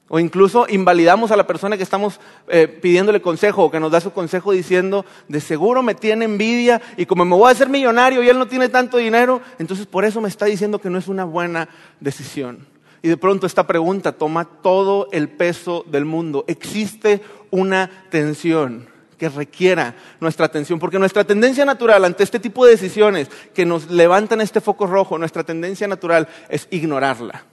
O 0.10 0.20
incluso 0.20 0.66
invalidamos 0.70 1.32
a 1.32 1.38
la 1.38 1.48
persona 1.48 1.78
que 1.78 1.84
estamos 1.84 2.20
eh, 2.48 2.68
pidiéndole 2.68 3.22
consejo 3.22 3.64
o 3.64 3.72
que 3.72 3.80
nos 3.80 3.92
da 3.92 4.02
su 4.02 4.12
consejo 4.12 4.52
diciendo, 4.52 5.06
de 5.28 5.40
seguro 5.40 5.82
me 5.82 5.96
tiene 5.96 6.26
envidia 6.26 6.82
y 6.98 7.06
como 7.06 7.24
me 7.24 7.36
voy 7.36 7.48
a 7.48 7.52
hacer 7.52 7.70
millonario 7.70 8.22
y 8.22 8.30
él 8.30 8.38
no 8.38 8.48
tiene 8.48 8.68
tanto 8.68 8.98
dinero, 8.98 9.42
entonces 9.60 9.86
por 9.86 10.04
eso 10.04 10.20
me 10.20 10.28
está 10.28 10.46
diciendo 10.46 10.80
que 10.80 10.90
no 10.90 10.98
es 10.98 11.08
una 11.08 11.24
buena 11.24 11.70
decisión. 12.00 12.68
Y 13.02 13.08
de 13.08 13.18
pronto 13.18 13.48
esta 13.48 13.66
pregunta 13.66 14.12
toma 14.12 14.46
todo 14.46 15.08
el 15.12 15.30
peso 15.30 15.86
del 15.88 16.06
mundo. 16.06 16.46
Existe 16.48 17.22
una 17.52 17.90
tensión 18.10 18.88
que 19.18 19.30
requiera 19.30 19.96
nuestra 20.20 20.46
atención, 20.46 20.80
porque 20.80 21.00
nuestra 21.00 21.24
tendencia 21.24 21.64
natural 21.64 22.04
ante 22.04 22.24
este 22.24 22.40
tipo 22.40 22.66
de 22.66 22.72
decisiones 22.72 23.30
que 23.54 23.66
nos 23.66 23.90
levantan 23.90 24.42
este 24.42 24.60
foco 24.60 24.86
rojo, 24.86 25.18
nuestra 25.18 25.44
tendencia 25.44 25.88
natural 25.88 26.28
es 26.50 26.68
ignorarla 26.72 27.46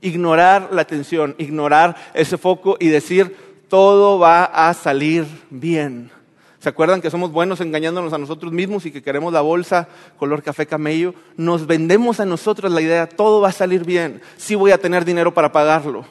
ignorar 0.00 0.68
la 0.72 0.82
atención, 0.82 1.34
ignorar 1.38 1.96
ese 2.14 2.38
foco 2.38 2.76
y 2.78 2.88
decir, 2.88 3.36
todo 3.68 4.18
va 4.18 4.44
a 4.44 4.72
salir 4.74 5.26
bien. 5.50 6.10
¿Se 6.58 6.70
acuerdan 6.70 7.00
que 7.00 7.10
somos 7.10 7.30
buenos 7.30 7.60
engañándonos 7.60 8.12
a 8.12 8.18
nosotros 8.18 8.52
mismos 8.52 8.86
y 8.86 8.90
que 8.90 9.02
queremos 9.02 9.32
la 9.32 9.40
bolsa 9.40 9.88
color 10.18 10.42
café 10.42 10.66
camello? 10.66 11.14
Nos 11.36 11.66
vendemos 11.66 12.18
a 12.18 12.24
nosotros 12.24 12.72
la 12.72 12.80
idea, 12.80 13.08
todo 13.08 13.40
va 13.40 13.50
a 13.50 13.52
salir 13.52 13.84
bien, 13.84 14.20
sí 14.36 14.54
voy 14.54 14.72
a 14.72 14.78
tener 14.78 15.04
dinero 15.04 15.32
para 15.32 15.52
pagarlo, 15.52 16.04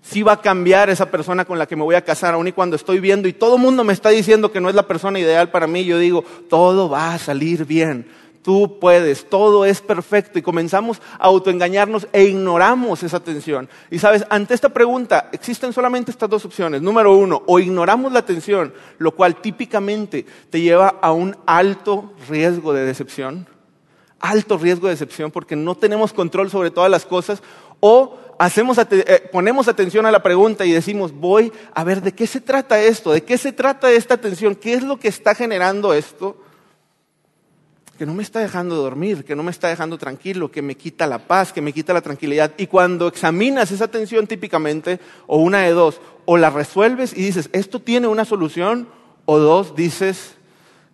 sí 0.00 0.22
va 0.22 0.32
a 0.32 0.40
cambiar 0.40 0.88
esa 0.88 1.10
persona 1.10 1.44
con 1.44 1.58
la 1.58 1.66
que 1.66 1.76
me 1.76 1.82
voy 1.82 1.94
a 1.94 2.04
casar, 2.04 2.34
aun 2.34 2.48
y 2.48 2.52
cuando 2.52 2.76
estoy 2.76 3.00
viendo 3.00 3.28
y 3.28 3.34
todo 3.34 3.56
el 3.56 3.62
mundo 3.62 3.84
me 3.84 3.92
está 3.92 4.08
diciendo 4.08 4.50
que 4.50 4.60
no 4.60 4.70
es 4.70 4.74
la 4.74 4.86
persona 4.86 5.18
ideal 5.18 5.50
para 5.50 5.66
mí, 5.66 5.84
yo 5.84 5.98
digo, 5.98 6.24
todo 6.48 6.88
va 6.88 7.12
a 7.12 7.18
salir 7.18 7.66
bien 7.66 8.06
tú 8.42 8.78
puedes, 8.78 9.28
todo 9.28 9.64
es 9.64 9.80
perfecto. 9.80 10.38
Y 10.38 10.42
comenzamos 10.42 11.00
a 11.18 11.24
autoengañarnos 11.24 12.08
e 12.12 12.24
ignoramos 12.24 13.02
esa 13.02 13.16
atención. 13.18 13.68
Y 13.90 13.98
sabes, 13.98 14.24
ante 14.28 14.54
esta 14.54 14.68
pregunta 14.68 15.30
existen 15.32 15.72
solamente 15.72 16.10
estas 16.10 16.28
dos 16.28 16.44
opciones. 16.44 16.82
Número 16.82 17.16
uno, 17.16 17.42
o 17.46 17.58
ignoramos 17.58 18.12
la 18.12 18.18
atención, 18.18 18.74
lo 18.98 19.12
cual 19.12 19.40
típicamente 19.40 20.26
te 20.50 20.60
lleva 20.60 20.98
a 21.00 21.12
un 21.12 21.36
alto 21.46 22.12
riesgo 22.28 22.72
de 22.72 22.84
decepción, 22.84 23.46
alto 24.20 24.58
riesgo 24.58 24.88
de 24.88 24.94
decepción 24.94 25.30
porque 25.30 25.56
no 25.56 25.74
tenemos 25.74 26.12
control 26.12 26.50
sobre 26.50 26.70
todas 26.70 26.90
las 26.90 27.06
cosas, 27.06 27.42
o 27.80 28.16
hacemos, 28.38 28.78
eh, 28.78 29.28
ponemos 29.32 29.66
atención 29.66 30.06
a 30.06 30.12
la 30.12 30.22
pregunta 30.22 30.64
y 30.64 30.72
decimos, 30.72 31.12
voy 31.12 31.52
a 31.74 31.84
ver 31.84 32.00
de 32.02 32.12
qué 32.12 32.26
se 32.26 32.40
trata 32.40 32.80
esto, 32.80 33.12
de 33.12 33.24
qué 33.24 33.38
se 33.38 33.52
trata 33.52 33.90
esta 33.90 34.14
atención, 34.14 34.54
qué 34.54 34.74
es 34.74 34.82
lo 34.82 34.98
que 34.98 35.08
está 35.08 35.34
generando 35.34 35.92
esto 35.92 36.36
que 38.02 38.06
no 38.06 38.14
me 38.14 38.24
está 38.24 38.40
dejando 38.40 38.74
dormir, 38.74 39.24
que 39.24 39.36
no 39.36 39.44
me 39.44 39.52
está 39.52 39.68
dejando 39.68 39.96
tranquilo, 39.96 40.50
que 40.50 40.60
me 40.60 40.74
quita 40.74 41.06
la 41.06 41.20
paz, 41.20 41.52
que 41.52 41.62
me 41.62 41.72
quita 41.72 41.92
la 41.92 42.00
tranquilidad. 42.00 42.50
Y 42.56 42.66
cuando 42.66 43.06
examinas 43.06 43.70
esa 43.70 43.86
tensión 43.86 44.26
típicamente, 44.26 44.98
o 45.28 45.36
una 45.36 45.60
de 45.60 45.70
dos, 45.70 46.00
o 46.24 46.36
la 46.36 46.50
resuelves 46.50 47.12
y 47.16 47.22
dices, 47.22 47.48
esto 47.52 47.78
tiene 47.78 48.08
una 48.08 48.24
solución, 48.24 48.88
o 49.24 49.38
dos, 49.38 49.76
dices, 49.76 50.34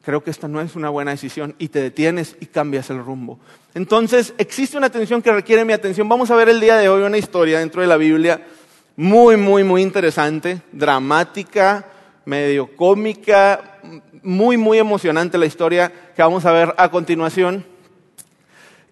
creo 0.02 0.22
que 0.22 0.30
esta 0.30 0.48
no 0.48 0.60
es 0.60 0.76
una 0.76 0.90
buena 0.90 1.12
decisión 1.12 1.54
y 1.58 1.68
te 1.68 1.80
detienes 1.80 2.36
y 2.40 2.44
cambias 2.44 2.90
el 2.90 3.02
rumbo. 3.02 3.38
Entonces, 3.72 4.34
existe 4.36 4.76
una 4.76 4.90
tensión 4.90 5.22
que 5.22 5.32
requiere 5.32 5.64
mi 5.64 5.72
atención. 5.72 6.10
Vamos 6.10 6.30
a 6.30 6.36
ver 6.36 6.50
el 6.50 6.60
día 6.60 6.76
de 6.76 6.90
hoy 6.90 7.04
una 7.04 7.16
historia 7.16 7.60
dentro 7.60 7.80
de 7.80 7.88
la 7.88 7.96
Biblia 7.96 8.42
muy, 8.96 9.38
muy, 9.38 9.64
muy 9.64 9.80
interesante, 9.80 10.60
dramática, 10.72 11.86
medio 12.26 12.76
cómica, 12.76 13.78
muy, 14.22 14.58
muy 14.58 14.76
emocionante 14.76 15.38
la 15.38 15.46
historia 15.46 15.90
que 16.18 16.22
vamos 16.22 16.44
a 16.46 16.50
ver 16.50 16.74
a 16.76 16.90
continuación. 16.90 17.64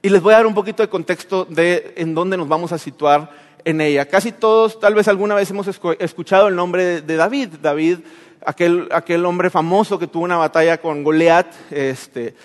Y 0.00 0.10
les 0.10 0.22
voy 0.22 0.32
a 0.32 0.36
dar 0.36 0.46
un 0.46 0.54
poquito 0.54 0.84
de 0.84 0.88
contexto 0.88 1.44
de 1.44 1.92
en 1.96 2.14
dónde 2.14 2.36
nos 2.36 2.46
vamos 2.46 2.70
a 2.70 2.78
situar 2.78 3.32
en 3.64 3.80
ella. 3.80 4.06
Casi 4.06 4.30
todos, 4.30 4.78
tal 4.78 4.94
vez 4.94 5.08
alguna 5.08 5.34
vez 5.34 5.50
hemos 5.50 5.66
escuchado 5.66 6.46
el 6.46 6.54
nombre 6.54 7.00
de 7.00 7.16
David. 7.16 7.48
David, 7.60 7.98
aquel, 8.44 8.86
aquel 8.92 9.26
hombre 9.26 9.50
famoso 9.50 9.98
que 9.98 10.06
tuvo 10.06 10.22
una 10.22 10.36
batalla 10.36 10.78
con 10.78 11.02
Goliat, 11.02 11.52
este, 11.72 12.36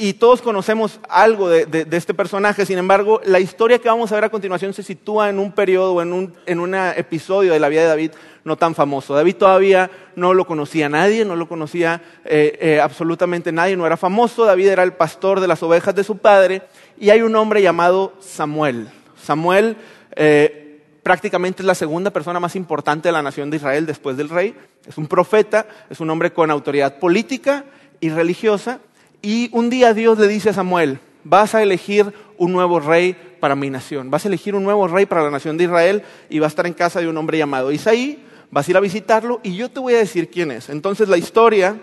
y 0.00 0.12
todos 0.14 0.40
conocemos 0.40 1.00
algo 1.08 1.48
de, 1.48 1.86
este 1.90 2.14
personaje, 2.14 2.64
sin 2.64 2.78
embargo, 2.78 3.20
la 3.24 3.40
historia 3.40 3.80
que 3.80 3.88
vamos 3.88 4.12
a 4.12 4.14
ver 4.14 4.24
a 4.24 4.30
continuación 4.30 4.72
se 4.72 4.84
sitúa 4.84 5.28
en 5.28 5.40
un 5.40 5.50
periodo, 5.50 5.94
un, 5.94 6.34
en 6.46 6.60
un 6.60 6.74
episodio 6.76 7.52
de 7.52 7.58
la 7.58 7.68
vida 7.68 7.82
de 7.82 7.88
David 7.88 8.12
no 8.44 8.56
tan 8.56 8.76
famoso. 8.76 9.14
David 9.14 9.34
todavía 9.34 9.90
no 10.14 10.34
lo 10.34 10.46
conocía 10.46 10.88
nadie, 10.88 11.24
no 11.24 11.34
lo 11.34 11.48
conocía 11.48 12.00
eh, 12.24 12.56
eh, 12.60 12.80
absolutamente 12.80 13.50
nadie, 13.50 13.76
no 13.76 13.86
era 13.86 13.96
famoso. 13.96 14.44
David 14.44 14.68
era 14.68 14.84
el 14.84 14.92
pastor 14.92 15.40
de 15.40 15.48
las 15.48 15.62
ovejas 15.64 15.94
de 15.96 16.04
su 16.04 16.18
padre 16.18 16.62
y 16.96 17.10
hay 17.10 17.22
un 17.22 17.34
hombre 17.34 17.60
llamado 17.60 18.14
Samuel. 18.20 18.88
Samuel 19.20 19.76
eh, 20.14 20.80
prácticamente 21.02 21.62
es 21.62 21.66
la 21.66 21.74
segunda 21.74 22.12
persona 22.12 22.38
más 22.38 22.54
importante 22.54 23.08
de 23.08 23.12
la 23.12 23.22
nación 23.22 23.50
de 23.50 23.56
Israel 23.56 23.84
después 23.84 24.16
del 24.16 24.28
rey. 24.28 24.54
Es 24.86 24.96
un 24.96 25.08
profeta, 25.08 25.66
es 25.90 25.98
un 25.98 26.08
hombre 26.08 26.32
con 26.32 26.52
autoridad 26.52 27.00
política 27.00 27.64
y 28.00 28.10
religiosa 28.10 28.78
y 29.22 29.50
un 29.52 29.70
día 29.70 29.94
Dios 29.94 30.18
le 30.18 30.28
dice 30.28 30.50
a 30.50 30.54
Samuel, 30.54 31.00
vas 31.24 31.54
a 31.54 31.62
elegir 31.62 32.12
un 32.36 32.52
nuevo 32.52 32.80
rey 32.80 33.16
para 33.40 33.56
mi 33.56 33.70
nación, 33.70 34.10
vas 34.10 34.24
a 34.24 34.28
elegir 34.28 34.54
un 34.54 34.64
nuevo 34.64 34.88
rey 34.88 35.06
para 35.06 35.22
la 35.22 35.30
nación 35.30 35.56
de 35.56 35.64
Israel 35.64 36.02
y 36.28 36.38
va 36.38 36.46
a 36.46 36.48
estar 36.48 36.66
en 36.66 36.72
casa 36.72 37.00
de 37.00 37.08
un 37.08 37.16
hombre 37.16 37.38
llamado 37.38 37.72
Isaí, 37.72 38.24
vas 38.50 38.66
a 38.66 38.70
ir 38.70 38.76
a 38.76 38.80
visitarlo 38.80 39.40
y 39.42 39.56
yo 39.56 39.70
te 39.70 39.80
voy 39.80 39.94
a 39.94 39.98
decir 39.98 40.30
quién 40.30 40.50
es. 40.50 40.68
Entonces 40.68 41.08
la 41.08 41.18
historia, 41.18 41.76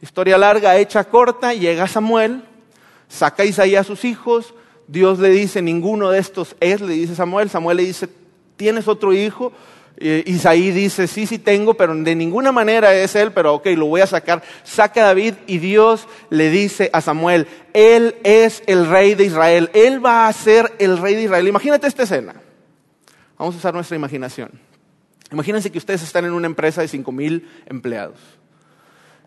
historia 0.00 0.38
larga, 0.38 0.76
hecha 0.76 1.04
corta, 1.04 1.54
llega 1.54 1.88
Samuel, 1.88 2.42
saca 3.08 3.42
a 3.42 3.46
Isaí 3.46 3.76
a 3.76 3.84
sus 3.84 4.04
hijos, 4.04 4.54
Dios 4.86 5.18
le 5.18 5.30
dice, 5.30 5.62
ninguno 5.62 6.10
de 6.10 6.18
estos 6.18 6.56
es, 6.60 6.80
le 6.80 6.92
dice 6.92 7.14
Samuel, 7.14 7.48
Samuel 7.48 7.78
le 7.78 7.84
dice, 7.84 8.08
¿tienes 8.56 8.86
otro 8.86 9.12
hijo? 9.12 9.52
Isaí 9.96 10.72
dice, 10.72 11.06
sí, 11.06 11.26
sí 11.26 11.38
tengo, 11.38 11.74
pero 11.74 11.94
de 11.94 12.14
ninguna 12.16 12.50
manera 12.50 12.94
es 12.94 13.14
él, 13.14 13.32
pero 13.32 13.54
ok, 13.54 13.66
lo 13.76 13.86
voy 13.86 14.00
a 14.00 14.06
sacar. 14.06 14.42
Saca 14.64 15.02
a 15.02 15.06
David 15.06 15.34
y 15.46 15.58
Dios 15.58 16.08
le 16.30 16.50
dice 16.50 16.90
a 16.92 17.00
Samuel, 17.00 17.46
él 17.72 18.16
es 18.24 18.62
el 18.66 18.88
rey 18.88 19.14
de 19.14 19.24
Israel, 19.24 19.70
él 19.72 20.04
va 20.04 20.26
a 20.26 20.32
ser 20.32 20.72
el 20.78 20.98
rey 20.98 21.14
de 21.14 21.22
Israel. 21.22 21.46
Imagínate 21.46 21.86
esta 21.86 22.02
escena. 22.02 22.34
Vamos 23.38 23.54
a 23.54 23.58
usar 23.58 23.74
nuestra 23.74 23.96
imaginación. 23.96 24.50
Imagínense 25.30 25.70
que 25.70 25.78
ustedes 25.78 26.02
están 26.02 26.24
en 26.24 26.32
una 26.32 26.46
empresa 26.46 26.80
de 26.80 26.88
cinco 26.88 27.12
mil 27.12 27.48
empleados 27.66 28.18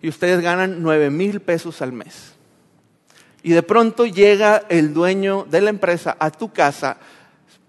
y 0.02 0.10
ustedes 0.10 0.42
ganan 0.42 0.82
nueve 0.82 1.10
mil 1.10 1.40
pesos 1.40 1.82
al 1.82 1.92
mes. 1.92 2.34
Y 3.42 3.52
de 3.52 3.64
pronto 3.64 4.06
llega 4.06 4.64
el 4.70 4.94
dueño 4.94 5.46
de 5.50 5.62
la 5.62 5.70
empresa 5.70 6.18
a 6.20 6.32
tu 6.32 6.52
casa 6.52 6.98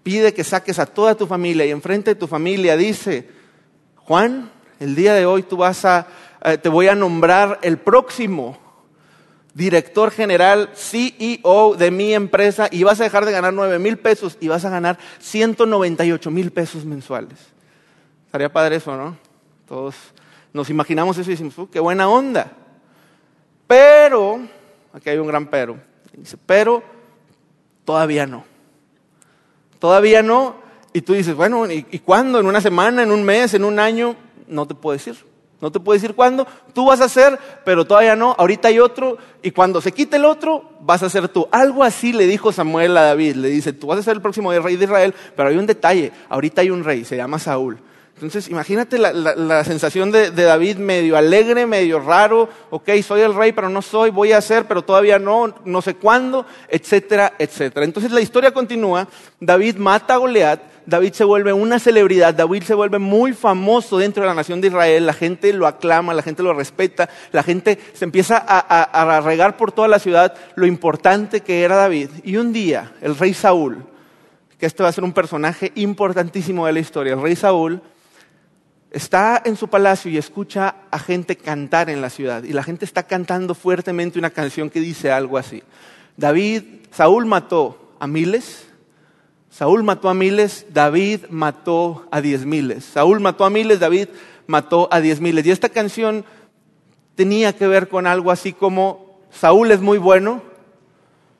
pide 0.03 0.33
que 0.33 0.43
saques 0.43 0.79
a 0.79 0.85
toda 0.85 1.15
tu 1.15 1.27
familia 1.27 1.65
y 1.65 1.71
enfrente 1.71 2.11
de 2.11 2.15
tu 2.15 2.27
familia 2.27 2.77
dice, 2.77 3.29
Juan, 3.95 4.51
el 4.79 4.95
día 4.95 5.13
de 5.13 5.25
hoy 5.25 5.43
tú 5.43 5.57
vas 5.57 5.85
a, 5.85 6.07
eh, 6.43 6.57
te 6.57 6.69
voy 6.69 6.87
a 6.87 6.95
nombrar 6.95 7.59
el 7.61 7.77
próximo 7.77 8.57
director 9.53 10.11
general, 10.11 10.69
CEO 10.73 11.75
de 11.75 11.91
mi 11.91 12.13
empresa 12.13 12.69
y 12.71 12.83
vas 12.83 12.99
a 13.01 13.03
dejar 13.03 13.25
de 13.25 13.31
ganar 13.31 13.53
9 13.53 13.77
mil 13.79 13.97
pesos 13.97 14.37
y 14.39 14.47
vas 14.47 14.63
a 14.65 14.69
ganar 14.69 14.97
198 15.19 16.31
mil 16.31 16.51
pesos 16.51 16.85
mensuales. 16.85 17.37
Estaría 18.25 18.51
padre 18.51 18.77
eso, 18.77 18.95
¿no? 18.95 19.17
Todos 19.67 19.95
nos 20.53 20.69
imaginamos 20.69 21.17
eso 21.17 21.29
y 21.29 21.33
decimos, 21.33 21.57
uh, 21.57 21.69
qué 21.69 21.79
buena 21.79 22.09
onda. 22.09 22.51
Pero, 23.67 24.39
aquí 24.93 25.09
hay 25.09 25.17
un 25.17 25.27
gran 25.27 25.47
pero. 25.47 25.77
Dice, 26.13 26.37
pero 26.45 26.83
todavía 27.85 28.25
no. 28.25 28.48
Todavía 29.79 30.21
no. 30.21 30.55
Y 30.93 31.01
tú 31.01 31.13
dices, 31.13 31.35
bueno, 31.35 31.69
¿y, 31.71 31.83
cuándo? 31.99 32.39
¿En 32.39 32.45
una 32.45 32.61
semana? 32.61 33.03
¿En 33.03 33.11
un 33.11 33.23
mes? 33.23 33.53
¿En 33.53 33.63
un 33.63 33.79
año? 33.79 34.15
No 34.47 34.67
te 34.67 34.75
puedo 34.75 34.93
decir. 34.93 35.15
No 35.61 35.71
te 35.71 35.79
puedo 35.79 35.93
decir 35.93 36.15
cuándo. 36.15 36.47
Tú 36.73 36.85
vas 36.85 37.01
a 37.01 37.05
hacer, 37.05 37.37
pero 37.65 37.85
todavía 37.85 38.15
no. 38.15 38.35
Ahorita 38.37 38.69
hay 38.69 38.79
otro. 38.79 39.17
Y 39.41 39.51
cuando 39.51 39.81
se 39.81 39.91
quite 39.91 40.15
el 40.15 40.25
otro, 40.25 40.71
vas 40.81 41.03
a 41.03 41.09
ser 41.09 41.27
tú. 41.27 41.47
Algo 41.51 41.83
así 41.83 42.13
le 42.13 42.27
dijo 42.27 42.51
Samuel 42.51 42.95
a 42.97 43.03
David. 43.03 43.35
Le 43.35 43.49
dice, 43.49 43.73
tú 43.73 43.87
vas 43.87 43.99
a 43.99 44.03
ser 44.03 44.15
el 44.15 44.21
próximo 44.21 44.51
rey 44.51 44.77
de 44.77 44.85
Israel, 44.85 45.13
pero 45.35 45.49
hay 45.49 45.57
un 45.57 45.65
detalle. 45.65 46.11
Ahorita 46.29 46.61
hay 46.61 46.69
un 46.69 46.83
rey, 46.83 47.05
se 47.05 47.17
llama 47.17 47.39
Saúl. 47.39 47.79
Entonces, 48.19 48.49
imagínate 48.49 48.97
la, 48.97 49.63
sensación 49.63 50.11
de, 50.11 50.31
David 50.31 50.75
medio 50.75 51.15
alegre, 51.15 51.65
medio 51.65 52.01
raro, 52.01 52.49
ok, 52.69 52.89
soy 53.01 53.21
el 53.21 53.33
rey, 53.33 53.53
pero 53.53 53.69
no 53.69 53.81
soy, 53.81 54.09
voy 54.09 54.33
a 54.33 54.41
ser, 54.41 54.65
pero 54.65 54.81
todavía 54.81 55.17
no, 55.19 55.55
no 55.63 55.81
sé 55.81 55.95
cuándo, 55.95 56.45
etcétera, 56.67 57.31
etcétera. 57.39 57.85
Entonces 57.85 58.11
la 58.11 58.19
historia 58.19 58.51
continúa, 58.51 59.07
David 59.39 59.77
mata 59.77 60.15
a 60.15 60.17
Goliat, 60.17 60.59
David 60.85 61.13
se 61.13 61.23
vuelve 61.23 61.53
una 61.53 61.79
celebridad, 61.79 62.33
David 62.33 62.63
se 62.63 62.73
vuelve 62.73 62.99
muy 62.99 63.31
famoso 63.31 63.97
dentro 63.97 64.23
de 64.23 64.27
la 64.27 64.35
nación 64.35 64.59
de 64.59 64.67
Israel, 64.67 65.05
la 65.05 65.13
gente 65.13 65.53
lo 65.53 65.65
aclama, 65.65 66.13
la 66.13 66.21
gente 66.21 66.43
lo 66.43 66.53
respeta, 66.53 67.09
la 67.31 67.43
gente 67.43 67.79
se 67.93 68.03
empieza 68.03 68.43
a, 68.45 68.57
a 68.81 69.21
regar 69.21 69.55
por 69.55 69.71
toda 69.71 69.87
la 69.87 69.99
ciudad 69.99 70.35
lo 70.55 70.65
importante 70.65 71.39
que 71.39 71.63
era 71.63 71.77
David. 71.77 72.09
Y 72.25 72.35
un 72.35 72.51
día, 72.51 72.91
el 73.01 73.17
rey 73.17 73.33
Saúl, 73.33 73.85
que 74.59 74.65
este 74.65 74.83
va 74.83 74.89
a 74.89 74.91
ser 74.91 75.05
un 75.05 75.13
personaje 75.13 75.71
importantísimo 75.75 76.65
de 76.65 76.73
la 76.73 76.79
historia, 76.79 77.13
el 77.13 77.21
rey 77.21 77.37
Saúl, 77.37 77.81
está 78.91 79.41
en 79.45 79.55
su 79.55 79.67
palacio 79.67 80.09
y 80.09 80.17
escucha 80.17 80.75
a 80.91 80.99
gente 80.99 81.35
cantar 81.35 81.89
en 81.89 82.01
la 82.01 82.09
ciudad. 82.09 82.43
Y 82.43 82.53
la 82.53 82.63
gente 82.63 82.85
está 82.85 83.03
cantando 83.03 83.55
fuertemente 83.55 84.19
una 84.19 84.29
canción 84.29 84.69
que 84.69 84.79
dice 84.79 85.11
algo 85.11 85.37
así. 85.37 85.63
David, 86.17 86.63
Saúl 86.91 87.25
mató 87.25 87.93
a 87.99 88.07
miles, 88.07 88.67
Saúl 89.49 89.83
mató 89.83 90.09
a 90.09 90.13
miles, 90.13 90.65
David 90.71 91.25
mató 91.29 92.07
a 92.11 92.21
diez 92.21 92.45
miles. 92.45 92.85
Saúl 92.85 93.19
mató 93.19 93.45
a 93.45 93.49
miles, 93.49 93.79
David 93.79 94.09
mató 94.47 94.87
a 94.91 95.01
diez 95.01 95.19
miles. 95.19 95.45
Y 95.45 95.51
esta 95.51 95.69
canción 95.69 96.25
tenía 97.15 97.53
que 97.55 97.67
ver 97.67 97.89
con 97.89 98.07
algo 98.07 98.31
así 98.31 98.53
como 98.53 99.19
Saúl 99.31 99.71
es 99.71 99.81
muy 99.81 99.97
bueno, 99.97 100.41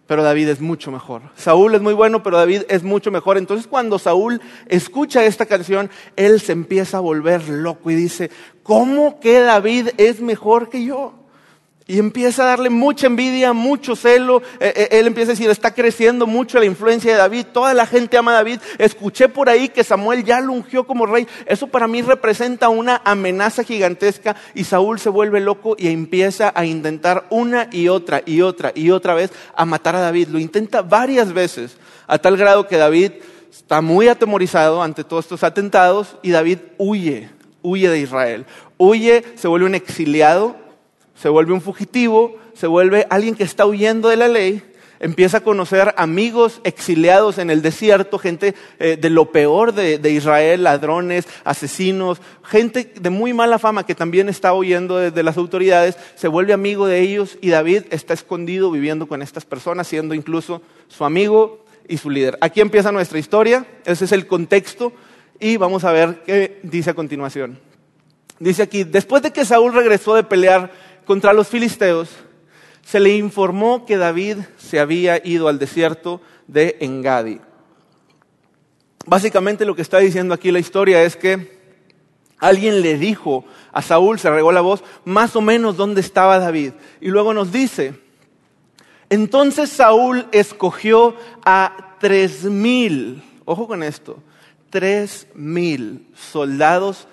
pero 0.09 0.23
David 0.23 0.49
es 0.49 0.59
mucho 0.59 0.89
mejor. 0.89 1.21
Saúl 1.35 1.75
es 1.75 1.81
muy 1.81 1.93
bueno, 1.93 2.23
pero 2.23 2.35
David 2.35 2.63
es 2.67 2.81
mucho 2.81 3.11
mejor. 3.11 3.37
Entonces 3.37 3.67
cuando 3.67 3.99
Saúl 3.99 4.41
escucha 4.65 5.23
esta 5.23 5.45
canción, 5.45 5.91
él 6.15 6.41
se 6.41 6.51
empieza 6.51 6.97
a 6.97 7.01
volver 7.01 7.47
loco 7.47 7.91
y 7.91 7.95
dice, 7.95 8.31
¿cómo 8.63 9.19
que 9.19 9.39
David 9.39 9.89
es 9.97 10.19
mejor 10.19 10.69
que 10.69 10.83
yo? 10.83 11.13
Y 11.89 11.97
empieza 11.97 12.43
a 12.43 12.45
darle 12.45 12.69
mucha 12.69 13.07
envidia, 13.07 13.51
mucho 13.51 13.95
celo. 13.95 14.43
Eh, 14.59 14.73
eh, 14.75 14.87
él 14.91 15.07
empieza 15.07 15.31
a 15.31 15.33
decir, 15.33 15.49
está 15.49 15.73
creciendo 15.73 16.27
mucho 16.27 16.59
la 16.59 16.65
influencia 16.65 17.11
de 17.11 17.17
David. 17.17 17.47
Toda 17.51 17.73
la 17.73 17.87
gente 17.87 18.15
ama 18.15 18.29
a 18.29 18.35
David. 18.35 18.59
Escuché 18.77 19.27
por 19.27 19.49
ahí 19.49 19.69
que 19.69 19.83
Samuel 19.83 20.23
ya 20.23 20.39
lo 20.39 20.53
ungió 20.53 20.85
como 20.85 21.07
rey. 21.07 21.27
Eso 21.47 21.65
para 21.65 21.87
mí 21.87 22.03
representa 22.03 22.69
una 22.69 23.01
amenaza 23.03 23.63
gigantesca. 23.63 24.35
Y 24.53 24.65
Saúl 24.65 24.99
se 24.99 25.09
vuelve 25.09 25.39
loco 25.39 25.75
y 25.79 25.87
empieza 25.87 26.51
a 26.53 26.63
intentar 26.63 27.25
una 27.31 27.69
y 27.71 27.87
otra 27.87 28.21
y 28.23 28.41
otra 28.41 28.71
y 28.75 28.91
otra 28.91 29.15
vez 29.15 29.31
a 29.55 29.65
matar 29.65 29.95
a 29.95 30.01
David. 30.01 30.27
Lo 30.27 30.37
intenta 30.37 30.83
varias 30.83 31.33
veces, 31.33 31.75
a 32.05 32.19
tal 32.19 32.37
grado 32.37 32.67
que 32.67 32.77
David 32.77 33.13
está 33.49 33.81
muy 33.81 34.09
atemorizado 34.09 34.83
ante 34.83 35.03
todos 35.03 35.25
estos 35.25 35.43
atentados 35.43 36.17
y 36.21 36.29
David 36.29 36.59
huye, 36.77 37.31
huye 37.63 37.89
de 37.89 37.99
Israel. 37.99 38.45
Huye, 38.77 39.23
se 39.33 39.47
vuelve 39.47 39.65
un 39.65 39.73
exiliado 39.73 40.68
se 41.21 41.29
vuelve 41.29 41.53
un 41.53 41.61
fugitivo, 41.61 42.37
se 42.53 42.67
vuelve 42.67 43.05
alguien 43.09 43.35
que 43.35 43.43
está 43.43 43.65
huyendo 43.65 44.07
de 44.07 44.15
la 44.15 44.29
ley, 44.29 44.63
empieza 45.01 45.37
a 45.37 45.43
conocer 45.43 45.93
amigos 45.97 46.61
exiliados 46.63 47.37
en 47.37 47.49
el 47.49 47.61
desierto, 47.61 48.19
gente 48.19 48.55
eh, 48.79 48.97
de 48.99 49.09
lo 49.09 49.31
peor 49.31 49.73
de, 49.73 50.11
Israel, 50.11 50.63
ladrones, 50.63 51.27
asesinos, 51.43 52.21
gente 52.43 52.93
de 52.99 53.09
muy 53.09 53.33
mala 53.33 53.59
fama 53.59 53.85
que 53.85 53.95
también 53.95 54.29
está 54.29 54.53
huyendo 54.53 54.97
de, 54.97 55.23
las 55.23 55.37
autoridades, 55.37 55.97
se 56.15 56.29
vuelve 56.29 56.53
amigo 56.53 56.87
de 56.87 57.01
ellos 57.01 57.37
y 57.41 57.49
David 57.49 57.83
está 57.89 58.13
escondido 58.13 58.71
viviendo 58.71 59.07
con 59.07 59.21
estas 59.21 59.43
personas, 59.43 59.87
siendo 59.87 60.13
incluso 60.13 60.61
su 60.87 61.03
amigo 61.03 61.65
y 61.87 61.97
su 61.97 62.09
líder. 62.09 62.37
Aquí 62.39 62.61
empieza 62.61 62.93
nuestra 62.93 63.19
historia, 63.19 63.65
ese 63.85 64.05
es 64.05 64.11
el 64.13 64.25
contexto 64.25 64.93
y 65.37 65.57
vamos 65.57 65.83
a 65.83 65.91
ver 65.91 66.23
qué 66.25 66.59
dice 66.63 66.91
a 66.91 66.93
continuación. 66.93 67.59
Dice 68.39 68.63
aquí, 68.63 68.85
después 68.85 69.21
de 69.21 69.31
que 69.31 69.43
Saúl 69.43 69.73
regresó 69.73 70.15
de 70.15 70.23
pelear 70.23 70.71
contra 71.09 71.33
los 71.33 71.47
filisteos, 71.47 72.07
se 72.85 72.99
le 72.99 73.15
informó 73.17 73.83
que 73.83 73.97
David 73.97 74.37
se 74.59 74.79
había 74.79 75.19
ido 75.25 75.47
al 75.47 75.57
desierto 75.57 76.21
de 76.45 76.77
Engadi. 76.81 77.41
Básicamente 79.07 79.65
lo 79.65 79.75
que 79.75 79.81
está 79.81 79.97
diciendo 79.97 80.35
aquí 80.35 80.51
la 80.51 80.59
historia 80.59 81.01
es 81.01 81.15
que 81.15 81.57
alguien 82.37 82.83
le 82.83 82.99
dijo 82.99 83.43
a 83.71 83.81
Saúl, 83.81 84.19
se 84.19 84.29
regó 84.29 84.51
la 84.51 84.61
voz, 84.61 84.83
más 85.03 85.35
o 85.35 85.41
menos 85.41 85.77
dónde 85.77 86.01
estaba 86.01 86.37
David. 86.37 86.73
Y 87.01 87.07
luego 87.07 87.33
nos 87.33 87.51
dice, 87.51 87.95
entonces 89.09 89.71
Saúl 89.71 90.27
escogió 90.31 91.15
a 91.43 91.95
tres 91.99 92.43
mil, 92.43 93.23
ojo 93.45 93.65
con 93.67 93.81
esto, 93.81 94.21
tres 94.69 95.25
mil 95.33 96.05
soldados. 96.13 97.07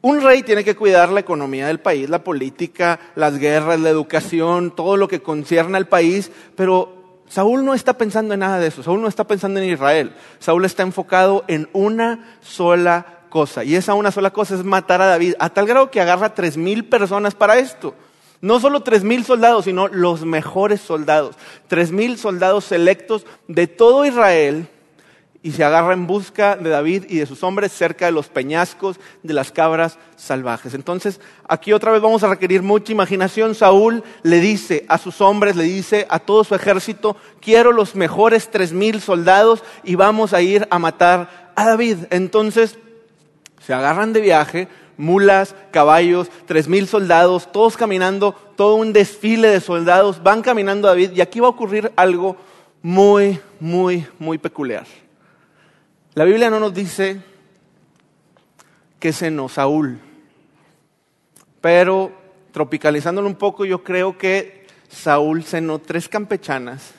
Un 0.00 0.20
rey 0.20 0.44
tiene 0.44 0.62
que 0.62 0.76
cuidar 0.76 1.10
la 1.10 1.20
economía 1.20 1.66
del 1.66 1.80
país, 1.80 2.08
la 2.08 2.22
política, 2.22 3.00
las 3.16 3.36
guerras, 3.38 3.80
la 3.80 3.88
educación, 3.88 4.70
todo 4.70 4.96
lo 4.96 5.08
que 5.08 5.22
concierne 5.22 5.76
al 5.76 5.88
país, 5.88 6.30
pero 6.54 7.22
Saúl 7.28 7.64
no 7.64 7.74
está 7.74 7.98
pensando 7.98 8.32
en 8.32 8.40
nada 8.40 8.60
de 8.60 8.68
eso, 8.68 8.84
Saúl 8.84 9.02
no 9.02 9.08
está 9.08 9.24
pensando 9.24 9.58
en 9.58 9.70
Israel, 9.70 10.14
Saúl 10.38 10.64
está 10.64 10.84
enfocado 10.84 11.44
en 11.48 11.68
una 11.72 12.38
sola 12.40 13.24
cosa, 13.28 13.64
y 13.64 13.74
esa 13.74 13.94
una 13.94 14.12
sola 14.12 14.30
cosa 14.30 14.54
es 14.54 14.64
matar 14.64 15.02
a 15.02 15.06
David, 15.06 15.34
a 15.40 15.50
tal 15.50 15.66
grado 15.66 15.90
que 15.90 16.00
agarra 16.00 16.32
tres 16.32 16.56
mil 16.56 16.84
personas 16.84 17.34
para 17.34 17.58
esto. 17.58 17.94
No 18.40 18.60
solo 18.60 18.84
tres 18.84 19.02
mil 19.02 19.24
soldados, 19.24 19.64
sino 19.64 19.88
los 19.88 20.24
mejores 20.24 20.80
soldados, 20.80 21.34
tres 21.66 21.90
mil 21.90 22.18
soldados 22.18 22.64
selectos 22.64 23.26
de 23.48 23.66
todo 23.66 24.06
Israel, 24.06 24.68
y 25.42 25.52
se 25.52 25.62
agarra 25.62 25.92
en 25.92 26.06
busca 26.06 26.56
de 26.56 26.68
David 26.68 27.04
y 27.08 27.18
de 27.18 27.26
sus 27.26 27.44
hombres 27.44 27.72
cerca 27.72 28.06
de 28.06 28.12
los 28.12 28.28
peñascos 28.28 28.98
de 29.22 29.34
las 29.34 29.52
cabras 29.52 29.98
salvajes. 30.16 30.74
Entonces, 30.74 31.20
aquí 31.48 31.72
otra 31.72 31.92
vez 31.92 32.02
vamos 32.02 32.24
a 32.24 32.28
requerir 32.28 32.62
mucha 32.62 32.92
imaginación. 32.92 33.54
Saúl 33.54 34.02
le 34.22 34.40
dice 34.40 34.84
a 34.88 34.98
sus 34.98 35.20
hombres, 35.20 35.54
le 35.54 35.64
dice 35.64 36.06
a 36.10 36.18
todo 36.18 36.42
su 36.42 36.54
ejército, 36.54 37.16
quiero 37.40 37.72
los 37.72 37.94
mejores 37.94 38.50
tres 38.50 38.72
mil 38.72 39.00
soldados 39.00 39.62
y 39.84 39.94
vamos 39.94 40.32
a 40.32 40.42
ir 40.42 40.66
a 40.70 40.78
matar 40.80 41.52
a 41.54 41.66
David. 41.66 41.98
Entonces, 42.10 42.76
se 43.64 43.72
agarran 43.72 44.12
de 44.12 44.20
viaje, 44.20 44.68
mulas, 44.96 45.54
caballos, 45.70 46.28
tres 46.46 46.66
mil 46.66 46.88
soldados, 46.88 47.52
todos 47.52 47.76
caminando, 47.76 48.32
todo 48.56 48.74
un 48.74 48.92
desfile 48.92 49.48
de 49.48 49.60
soldados, 49.60 50.20
van 50.20 50.42
caminando 50.42 50.88
a 50.88 50.90
David 50.90 51.12
y 51.14 51.20
aquí 51.20 51.38
va 51.38 51.46
a 51.46 51.50
ocurrir 51.50 51.92
algo 51.94 52.36
muy, 52.82 53.38
muy, 53.60 54.04
muy 54.18 54.38
peculiar. 54.38 54.86
La 56.18 56.24
Biblia 56.24 56.50
no 56.50 56.58
nos 56.58 56.74
dice 56.74 57.20
que 58.98 59.12
cenó 59.12 59.48
Saúl, 59.48 60.00
pero 61.60 62.10
tropicalizándolo 62.50 63.28
un 63.28 63.36
poco, 63.36 63.64
yo 63.64 63.84
creo 63.84 64.18
que 64.18 64.66
Saúl 64.88 65.44
cenó 65.44 65.78
tres 65.78 66.08
campechanas, 66.08 66.90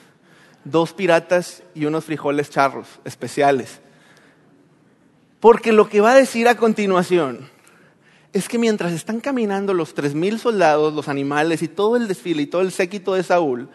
dos 0.64 0.94
piratas 0.94 1.62
y 1.74 1.84
unos 1.84 2.06
frijoles 2.06 2.48
charros 2.48 2.86
especiales. 3.04 3.82
Porque 5.38 5.74
lo 5.74 5.90
que 5.90 6.00
va 6.00 6.12
a 6.12 6.16
decir 6.16 6.48
a 6.48 6.56
continuación 6.56 7.50
es 8.32 8.48
que 8.48 8.58
mientras 8.58 8.94
están 8.94 9.20
caminando 9.20 9.74
los 9.74 9.92
tres 9.92 10.14
mil 10.14 10.38
soldados, 10.38 10.94
los 10.94 11.08
animales 11.08 11.60
y 11.60 11.68
todo 11.68 11.96
el 11.96 12.08
desfile 12.08 12.40
y 12.40 12.46
todo 12.46 12.62
el 12.62 12.72
séquito 12.72 13.12
de 13.12 13.22
Saúl, 13.22 13.68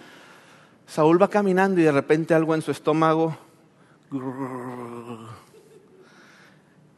Saúl 0.88 1.22
va 1.22 1.30
caminando 1.30 1.80
y 1.80 1.84
de 1.84 1.92
repente 1.92 2.34
algo 2.34 2.56
en 2.56 2.64
su 2.64 2.72
estómago 2.72 3.45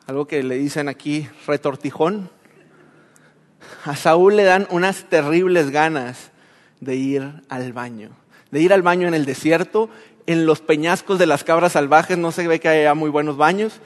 algo 0.08 0.28
que 0.28 0.44
le 0.44 0.56
dicen 0.56 0.88
aquí 0.88 1.28
retortijón. 1.46 2.30
A 3.86 3.96
Saúl 3.96 4.36
le 4.36 4.44
dan 4.44 4.68
unas 4.70 5.06
terribles 5.10 5.72
ganas 5.72 6.32
de 6.80 6.96
ir 6.96 7.42
al 7.50 7.74
baño, 7.74 8.12
de 8.52 8.62
ir 8.62 8.74
al 8.74 8.82
baño 8.82 9.08
en 9.08 9.14
el 9.14 9.26
desierto, 9.26 9.90
en 10.26 10.46
los 10.46 10.62
peñascos 10.62 11.20
de 11.20 11.26
las 11.26 11.44
cabras 11.44 11.74
salvajes, 11.74 12.18
no 12.18 12.32
se 12.32 12.48
ve 12.48 12.60
que 12.60 12.68
haya 12.68 12.94
muy 12.94 13.10
buenos 13.10 13.38
baños. 13.38 13.80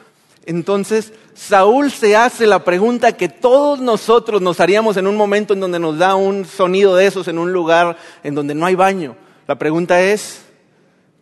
Entonces 0.46 1.14
Saúl 1.36 1.92
se 1.92 2.16
hace 2.16 2.48
la 2.48 2.64
pregunta 2.64 3.16
que 3.16 3.30
todos 3.30 3.80
nosotros 3.80 4.42
nos 4.42 4.60
haríamos 4.60 4.98
en 4.98 5.08
un 5.08 5.16
momento 5.16 5.54
en 5.54 5.60
donde 5.60 5.80
nos 5.80 5.98
da 5.98 6.16
un 6.16 6.46
sonido 6.46 6.96
de 6.96 7.06
esos 7.06 7.28
en 7.28 7.38
un 7.38 7.54
lugar 7.54 7.98
en 8.24 8.36
donde 8.36 8.56
no 8.56 8.66
hay 8.66 8.76
baño. 8.76 9.16
La 9.48 9.58
pregunta 9.58 10.02
es, 10.02 10.44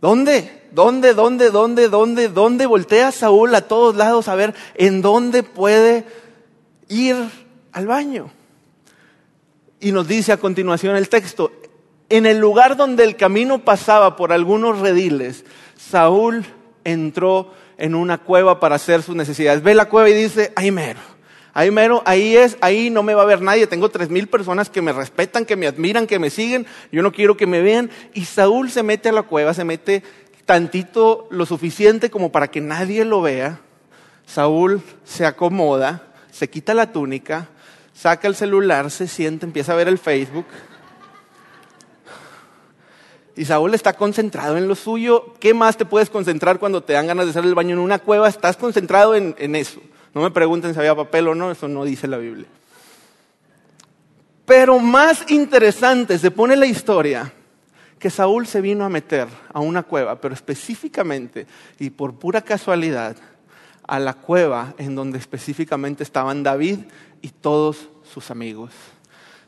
¿Dónde? 0.02 0.68
¿Dónde? 0.72 1.14
¿Dónde? 1.14 1.52
¿Dónde? 1.52 1.90
¿Dónde? 1.90 2.30
¿Dónde? 2.30 2.66
Voltea 2.66 3.12
Saúl 3.12 3.54
a 3.56 3.68
todos 3.68 3.96
lados 3.96 4.28
a 4.28 4.36
ver 4.36 4.54
en 4.76 5.02
dónde 5.02 5.44
puede 5.44 6.06
ir 6.88 7.16
al 7.72 7.88
baño. 7.88 8.32
Y 9.80 9.92
nos 9.92 10.08
dice 10.08 10.32
a 10.32 10.38
continuación 10.38 10.96
el 10.96 11.10
texto, 11.10 11.52
en 12.10 12.26
el 12.26 12.40
lugar 12.40 12.76
donde 12.76 13.04
el 13.04 13.16
camino 13.16 13.64
pasaba 13.64 14.16
por 14.16 14.34
algunos 14.34 14.80
rediles, 14.80 15.46
Saúl 15.78 16.46
entró 16.84 17.54
en 17.78 17.96
una 17.96 18.18
cueva 18.18 18.60
para 18.60 18.76
hacer 18.76 19.04
sus 19.04 19.16
necesidades. 19.16 19.64
Ve 19.64 19.74
la 19.76 19.90
cueva 19.90 20.10
y 20.10 20.14
dice, 20.14 20.52
ay 20.56 20.72
mero 20.72 21.00
Ahí 21.54 21.72
mero, 21.72 22.04
ahí 22.06 22.38
es, 22.38 22.58
ahí 22.62 22.90
no 22.90 23.04
me 23.04 23.14
va 23.14 23.24
a 23.24 23.26
ver 23.26 23.42
nadie. 23.42 23.68
Tengo 23.68 23.90
tres 23.90 24.10
mil 24.10 24.28
personas 24.28 24.70
que 24.70 24.82
me 24.82 24.94
respetan, 24.94 25.46
que 25.46 25.56
me 25.56 25.68
admiran, 25.68 26.08
que 26.08 26.20
me 26.20 26.30
siguen. 26.30 26.66
Yo 26.92 27.02
no 27.02 27.12
quiero 27.12 27.36
que 27.36 27.48
me 27.48 27.62
vean. 27.62 27.90
Y 28.14 28.26
Saúl 28.26 28.70
se 28.70 28.84
mete 28.84 29.10
a 29.10 29.14
la 29.14 29.24
cueva, 29.24 29.54
se 29.54 29.64
mete 29.64 30.04
tantito 30.46 31.28
lo 31.32 31.46
suficiente 31.46 32.10
como 32.10 32.32
para 32.32 32.50
que 32.50 32.62
nadie 32.62 33.06
lo 33.06 33.22
vea. 33.22 33.60
Saúl 34.26 34.82
se 35.04 35.26
acomoda, 35.26 36.04
se 36.32 36.50
quita 36.50 36.74
la 36.74 36.92
túnica, 36.92 37.50
saca 37.94 38.28
el 38.28 38.36
celular, 38.36 38.92
se 38.92 39.08
siente, 39.08 39.46
empieza 39.46 39.74
a 39.74 39.76
ver 39.76 39.88
el 39.88 39.98
Facebook. 39.98 40.46
Y 43.36 43.46
Saúl 43.46 43.74
está 43.74 43.94
concentrado 43.94 44.58
en 44.58 44.68
lo 44.68 44.76
suyo. 44.76 45.34
¿Qué 45.40 45.54
más 45.54 45.78
te 45.78 45.86
puedes 45.86 46.10
concentrar 46.10 46.60
cuando 46.60 46.84
te 46.84 46.94
dan 46.94 47.08
ganas 47.08 47.26
de 47.26 47.32
hacer 47.32 47.46
el 47.46 47.56
baño 47.56 47.74
en 47.74 47.80
una 47.80 48.00
cueva? 48.00 48.28
Estás 48.28 48.58
concentrado 48.58 49.16
en, 49.16 49.36
en 49.40 49.56
eso. 49.56 49.80
No 50.14 50.22
me 50.22 50.32
pregunten 50.32 50.74
si 50.74 50.80
había 50.80 50.96
papel 50.96 51.28
o 51.28 51.36
no, 51.36 51.52
eso 51.52 51.68
no 51.68 51.84
dice 51.84 52.08
la 52.08 52.18
Biblia. 52.18 52.48
Pero 54.46 54.80
más 54.80 55.30
interesante 55.30 56.18
se 56.18 56.32
pone 56.32 56.56
la 56.56 56.66
historia 56.66 57.32
que 58.00 58.10
Saúl 58.10 58.48
se 58.48 58.62
vino 58.62 58.86
a 58.86 58.90
meter 58.90 59.28
a 59.54 59.60
una 59.60 59.84
cueva, 59.84 60.20
pero 60.20 60.34
específicamente 60.34 61.46
y 61.78 61.92
por 61.92 62.16
pura 62.16 62.42
casualidad, 62.42 63.16
a 63.90 64.00
la 64.00 64.14
cueva 64.14 64.74
en 64.78 64.96
donde 64.96 65.18
específicamente 65.18 66.04
estaban 66.04 66.44
David 66.44 66.80
y 67.22 67.30
todos 67.30 67.90
sus 68.12 68.32
amigos. 68.32 68.72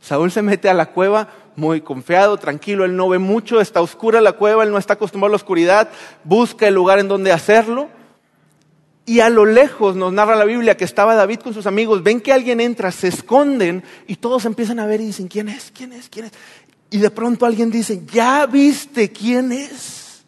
Saúl 0.02 0.32
se 0.32 0.41
mete 0.41 0.67
a 0.67 0.74
la 0.74 0.88
cueva 0.88 1.30
muy 1.56 1.82
confiado, 1.82 2.38
tranquilo, 2.38 2.84
él 2.84 2.95
no 2.95 3.08
ve 3.08 3.19
mucho, 3.19 3.62
está 3.62 3.82
oscura 3.82 4.19
la 4.19 4.34
cueva, 4.34 4.63
él 4.63 4.71
no 4.71 4.80
está 4.80 4.93
acostumbrado 4.93 5.30
a 5.30 5.38
la 5.38 5.43
oscuridad, 5.43 5.89
busca 6.24 6.67
el 6.67 6.74
lugar 6.74 6.97
en 7.00 7.08
donde 7.08 7.32
hacerlo 7.32 7.89
y 9.06 9.20
a 9.20 9.30
lo 9.30 9.46
lejos 9.46 9.96
nos 9.96 10.14
narra 10.14 10.36
la 10.36 10.46
Biblia 10.46 10.78
que 10.78 10.86
estaba 10.86 11.16
David 11.16 11.40
con 11.40 11.54
sus 11.54 11.66
amigos, 11.66 12.04
ven 12.04 12.22
que 12.22 12.34
alguien 12.34 12.62
entra, 12.62 12.92
se 12.92 13.08
esconden 13.08 13.84
y 14.08 14.18
todos 14.18 14.46
empiezan 14.46 14.80
a 14.80 14.86
ver 14.86 15.02
y 15.02 15.08
dicen, 15.08 15.28
¿quién 15.28 15.50
es? 15.50 15.72
¿quién 15.76 15.94
es? 15.94 16.08
¿quién 16.10 16.26
es? 16.26 16.32
Y 16.90 16.98
de 16.98 17.10
pronto 17.10 17.46
alguien 17.46 17.72
dice, 17.72 18.02
¿ya 18.12 18.46
viste 18.46 19.12
quién 19.12 19.52
es? 19.52 20.24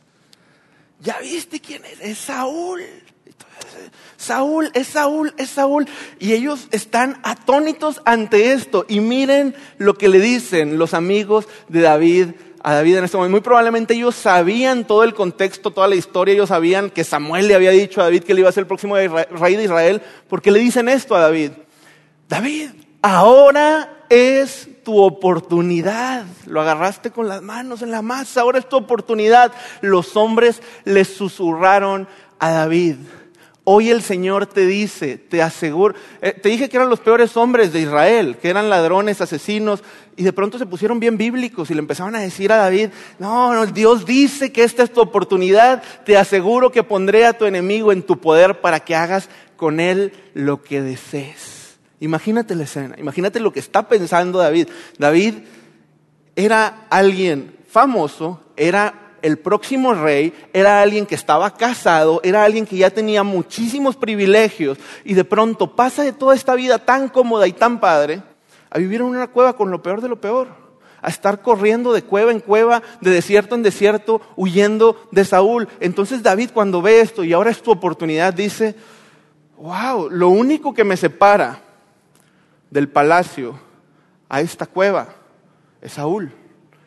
¿Ya 1.02 1.20
viste 1.20 1.60
quién 1.60 1.84
es? 1.86 2.00
Es 2.00 2.18
Saúl. 2.18 2.82
Saúl, 4.18 4.72
es 4.74 4.88
Saúl, 4.88 5.34
es 5.38 5.50
Saúl. 5.50 5.86
Y 6.20 6.32
ellos 6.32 6.68
están 6.72 7.20
atónitos 7.24 8.02
ante 8.06 8.54
esto. 8.54 8.86
Y 8.88 9.02
miren 9.02 9.54
lo 9.78 9.98
que 9.98 10.08
le 10.08 10.22
dicen 10.22 10.78
los 10.78 10.94
amigos 10.94 11.48
de 11.68 11.82
David 11.82 12.28
a 12.64 12.74
David 12.74 12.98
en 12.98 13.04
este 13.04 13.18
momento. 13.18 13.32
Muy 13.32 13.42
probablemente 13.42 13.94
ellos 13.94 14.16
sabían 14.16 14.86
todo 14.86 15.04
el 15.04 15.14
contexto, 15.14 15.72
toda 15.72 15.88
la 15.88 15.96
historia, 15.96 16.34
ellos 16.34 16.50
sabían 16.50 16.90
que 16.90 17.04
Samuel 17.04 17.48
le 17.48 17.56
había 17.56 17.72
dicho 17.72 18.02
a 18.02 18.06
David 18.06 18.24
que 18.24 18.32
él 18.32 18.40
iba 18.40 18.50
a 18.50 18.54
ser 18.54 18.62
el 18.62 18.68
próximo 18.68 18.96
rey 18.96 19.56
de 19.56 19.64
Israel, 19.64 20.02
porque 20.30 20.50
le 20.50 20.60
dicen 20.60 20.90
esto 20.90 21.16
a 21.16 21.20
David. 21.20 21.52
David, 22.30 22.70
ahora 23.02 24.06
es 24.10 24.70
tu 24.84 25.02
oportunidad. 25.02 26.26
Lo 26.46 26.62
agarraste 26.62 27.12
con 27.12 27.28
las 27.28 27.42
manos 27.42 27.82
en 27.82 27.92
la 27.92 28.02
masa, 28.02 28.42
ahora 28.42 28.60
es 28.60 28.70
tu 28.70 28.78
oportunidad. 28.78 29.52
Los 29.82 30.16
hombres 30.16 30.62
le 30.86 31.04
susurraron 31.06 32.08
a 32.40 32.52
David. 32.52 32.96
Hoy 33.66 33.92
el 33.92 34.02
Señor 34.02 34.46
te 34.46 34.68
dice, 34.68 35.18
te 35.18 35.42
aseguro, 35.42 35.96
eh, 36.22 36.34
te 36.34 36.50
dije 36.50 36.68
que 36.68 36.76
eran 36.76 36.90
los 36.90 37.00
peores 37.00 37.38
hombres 37.38 37.72
de 37.72 37.80
Israel, 37.80 38.36
que 38.42 38.50
eran 38.50 38.70
ladrones, 38.70 39.22
asesinos, 39.22 39.84
y 40.18 40.24
de 40.24 40.34
pronto 40.34 40.58
se 40.60 40.66
pusieron 40.66 41.00
bien 41.00 41.18
bíblicos 41.18 41.72
y 41.72 41.74
le 41.74 41.80
empezaron 41.80 42.14
a 42.16 42.20
decir 42.20 42.52
a 42.52 42.58
David, 42.58 42.90
no, 43.20 43.54
no, 43.54 43.66
Dios 43.66 44.06
dice 44.06 44.52
que 44.52 44.66
esta 44.66 44.84
es 44.84 44.92
tu 44.92 45.00
oportunidad, 45.00 45.82
te 46.06 46.18
aseguro 46.18 46.74
que 46.74 46.84
pondré 46.84 47.26
a 47.26 47.38
tu 47.38 47.46
enemigo 47.46 47.94
en 47.94 48.04
tu 48.04 48.20
poder 48.20 48.60
para 48.60 48.82
que 48.82 48.96
hagas 48.96 49.30
con 49.56 49.80
él 49.80 50.12
lo 50.34 50.62
que 50.62 50.82
desees. 50.82 51.78
Imagínate 52.02 52.56
la 52.56 52.64
escena, 52.64 52.96
imagínate 53.00 53.40
lo 53.40 53.54
que 53.54 53.62
está 53.62 53.88
pensando 53.88 54.40
David. 54.40 54.68
David 54.98 55.36
era 56.36 56.86
alguien 56.90 57.56
famoso, 57.70 58.42
era 58.58 59.03
el 59.24 59.40
próximo 59.40 59.94
rey 59.94 60.34
era 60.52 60.82
alguien 60.82 61.06
que 61.06 61.16
estaba 61.16 61.56
casado, 61.56 62.20
era 62.24 62.44
alguien 62.44 62.66
que 62.66 62.76
ya 62.76 62.90
tenía 62.90 63.24
muchísimos 63.24 63.96
privilegios 63.96 64.78
y 65.06 65.14
de 65.14 65.24
pronto 65.24 65.76
pasa 65.76 66.04
de 66.04 66.12
toda 66.12 66.36
esta 66.36 66.54
vida 66.56 66.78
tan 66.78 67.08
cómoda 67.08 67.48
y 67.48 67.54
tan 67.54 67.80
padre 67.80 68.22
a 68.70 68.78
vivir 68.78 69.00
en 69.00 69.08
una 69.08 69.28
cueva 69.28 69.56
con 69.56 69.72
lo 69.72 69.82
peor 69.82 70.02
de 70.02 70.10
lo 70.10 70.20
peor, 70.20 70.50
a 71.02 71.08
estar 71.08 71.42
corriendo 71.42 71.94
de 71.94 72.04
cueva 72.04 72.34
en 72.34 72.42
cueva, 72.42 72.84
de 73.00 73.12
desierto 73.12 73.56
en 73.56 73.64
desierto, 73.64 74.22
huyendo 74.36 75.08
de 75.12 75.24
Saúl. 75.24 75.70
Entonces 75.80 76.22
David 76.22 76.50
cuando 76.54 76.82
ve 76.82 77.00
esto 77.00 77.24
y 77.24 77.32
ahora 77.32 77.50
es 77.50 77.64
tu 77.64 77.72
oportunidad, 77.72 78.34
dice, 78.34 78.76
wow, 79.58 80.10
lo 80.10 80.28
único 80.28 80.74
que 80.74 80.84
me 80.84 80.98
separa 80.98 81.62
del 82.70 82.90
palacio 82.90 83.58
a 84.28 84.42
esta 84.42 84.66
cueva 84.66 85.08
es 85.82 85.94
Saúl. 85.94 86.30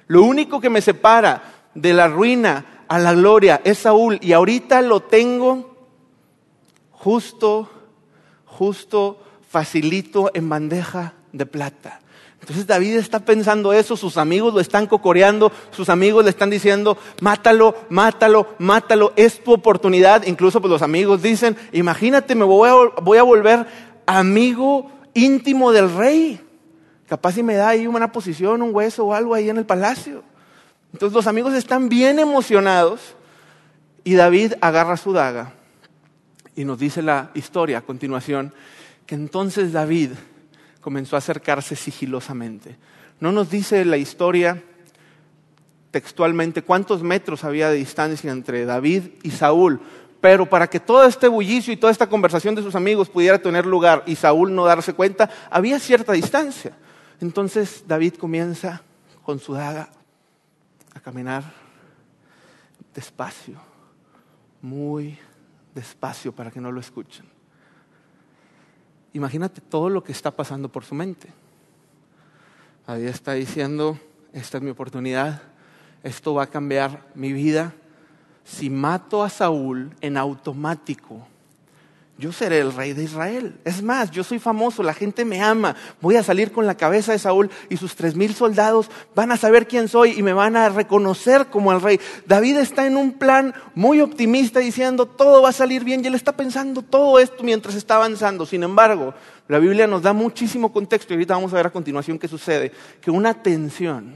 Lo 0.06 0.22
único 0.22 0.60
que 0.60 0.70
me 0.70 0.82
separa 0.82 1.55
de 1.76 1.94
la 1.94 2.08
ruina 2.08 2.84
a 2.88 2.98
la 2.98 3.14
gloria 3.14 3.60
es 3.64 3.78
Saúl. 3.78 4.18
Y 4.20 4.32
ahorita 4.32 4.82
lo 4.82 5.00
tengo 5.00 5.76
justo, 6.90 7.68
justo, 8.44 9.20
facilito 9.48 10.30
en 10.34 10.48
bandeja 10.48 11.14
de 11.32 11.46
plata. 11.46 12.00
Entonces 12.40 12.66
David 12.66 12.96
está 12.96 13.20
pensando 13.20 13.72
eso, 13.72 13.96
sus 13.96 14.16
amigos 14.16 14.54
lo 14.54 14.60
están 14.60 14.86
cocoreando, 14.86 15.50
sus 15.70 15.88
amigos 15.88 16.22
le 16.24 16.30
están 16.30 16.48
diciendo, 16.48 16.96
mátalo, 17.20 17.74
mátalo, 17.88 18.46
mátalo, 18.58 19.12
es 19.16 19.42
tu 19.42 19.52
oportunidad. 19.52 20.24
Incluso 20.26 20.60
pues 20.60 20.70
los 20.70 20.82
amigos 20.82 21.22
dicen, 21.22 21.56
imagínate, 21.72 22.34
me 22.34 22.44
voy 22.44 22.68
a, 22.68 23.22
volver 23.22 23.66
amigo 24.06 24.90
íntimo 25.12 25.72
del 25.72 25.92
rey. 25.92 26.40
Capaz 27.08 27.32
si 27.32 27.42
me 27.42 27.54
da 27.54 27.70
ahí 27.70 27.86
una 27.86 28.12
posición, 28.12 28.62
un 28.62 28.72
hueso 28.74 29.06
o 29.06 29.14
algo 29.14 29.34
ahí 29.34 29.50
en 29.50 29.56
el 29.56 29.66
palacio. 29.66 30.22
Entonces 30.96 31.14
los 31.14 31.26
amigos 31.26 31.52
están 31.52 31.90
bien 31.90 32.18
emocionados 32.18 33.02
y 34.02 34.14
David 34.14 34.54
agarra 34.62 34.96
su 34.96 35.12
daga 35.12 35.52
y 36.54 36.64
nos 36.64 36.78
dice 36.78 37.02
la 37.02 37.30
historia 37.34 37.76
a 37.76 37.82
continuación 37.82 38.54
que 39.04 39.14
entonces 39.14 39.74
David 39.74 40.12
comenzó 40.80 41.14
a 41.14 41.18
acercarse 41.18 41.76
sigilosamente. 41.76 42.78
No 43.20 43.30
nos 43.30 43.50
dice 43.50 43.84
la 43.84 43.98
historia 43.98 44.62
textualmente 45.90 46.62
cuántos 46.62 47.02
metros 47.02 47.44
había 47.44 47.68
de 47.68 47.76
distancia 47.76 48.32
entre 48.32 48.64
David 48.64 49.02
y 49.22 49.32
Saúl, 49.32 49.78
pero 50.22 50.48
para 50.48 50.66
que 50.66 50.80
todo 50.80 51.04
este 51.04 51.28
bullicio 51.28 51.74
y 51.74 51.76
toda 51.76 51.92
esta 51.92 52.08
conversación 52.08 52.54
de 52.54 52.62
sus 52.62 52.74
amigos 52.74 53.10
pudiera 53.10 53.38
tener 53.38 53.66
lugar 53.66 54.02
y 54.06 54.16
Saúl 54.16 54.54
no 54.54 54.64
darse 54.64 54.94
cuenta, 54.94 55.28
había 55.50 55.78
cierta 55.78 56.14
distancia. 56.14 56.72
Entonces 57.20 57.84
David 57.86 58.14
comienza 58.14 58.80
con 59.22 59.38
su 59.38 59.52
daga 59.52 59.90
a 60.96 61.00
caminar 61.00 61.44
despacio, 62.94 63.58
muy 64.62 65.18
despacio 65.74 66.34
para 66.34 66.50
que 66.50 66.60
no 66.60 66.72
lo 66.72 66.80
escuchen. 66.80 67.26
Imagínate 69.12 69.60
todo 69.60 69.90
lo 69.90 70.02
que 70.02 70.12
está 70.12 70.30
pasando 70.30 70.70
por 70.70 70.84
su 70.84 70.94
mente. 70.94 71.28
Ahí 72.86 73.06
está 73.06 73.32
diciendo, 73.32 73.98
esta 74.32 74.56
es 74.56 74.64
mi 74.64 74.70
oportunidad, 74.70 75.42
esto 76.02 76.34
va 76.34 76.44
a 76.44 76.50
cambiar 76.50 77.06
mi 77.14 77.32
vida. 77.32 77.74
Si 78.44 78.70
mato 78.70 79.22
a 79.22 79.28
Saúl 79.28 79.94
en 80.00 80.16
automático, 80.16 81.26
yo 82.18 82.32
seré 82.32 82.60
el 82.60 82.72
rey 82.72 82.94
de 82.94 83.02
Israel. 83.02 83.60
Es 83.64 83.82
más, 83.82 84.10
yo 84.10 84.24
soy 84.24 84.38
famoso, 84.38 84.82
la 84.82 84.94
gente 84.94 85.26
me 85.26 85.42
ama. 85.42 85.76
Voy 86.00 86.16
a 86.16 86.22
salir 86.22 86.50
con 86.50 86.66
la 86.66 86.74
cabeza 86.74 87.12
de 87.12 87.18
Saúl 87.18 87.50
y 87.68 87.76
sus 87.76 87.94
tres 87.94 88.16
mil 88.16 88.34
soldados 88.34 88.90
van 89.14 89.32
a 89.32 89.36
saber 89.36 89.68
quién 89.68 89.86
soy 89.86 90.12
y 90.18 90.22
me 90.22 90.32
van 90.32 90.56
a 90.56 90.70
reconocer 90.70 91.48
como 91.48 91.72
el 91.72 91.82
rey. 91.82 92.00
David 92.26 92.56
está 92.56 92.86
en 92.86 92.96
un 92.96 93.12
plan 93.12 93.54
muy 93.74 94.00
optimista 94.00 94.60
diciendo 94.60 95.04
todo 95.04 95.42
va 95.42 95.50
a 95.50 95.52
salir 95.52 95.84
bien 95.84 96.02
y 96.02 96.06
él 96.06 96.14
está 96.14 96.34
pensando 96.34 96.80
todo 96.80 97.18
esto 97.18 97.44
mientras 97.44 97.74
está 97.74 97.96
avanzando. 97.96 98.46
Sin 98.46 98.62
embargo, 98.62 99.12
la 99.46 99.58
Biblia 99.58 99.86
nos 99.86 100.00
da 100.00 100.14
muchísimo 100.14 100.72
contexto 100.72 101.12
y 101.12 101.16
ahorita 101.16 101.34
vamos 101.34 101.52
a 101.52 101.56
ver 101.56 101.66
a 101.66 101.70
continuación 101.70 102.18
qué 102.18 102.28
sucede. 102.28 102.72
Que 103.02 103.10
una 103.10 103.34
tensión 103.42 104.14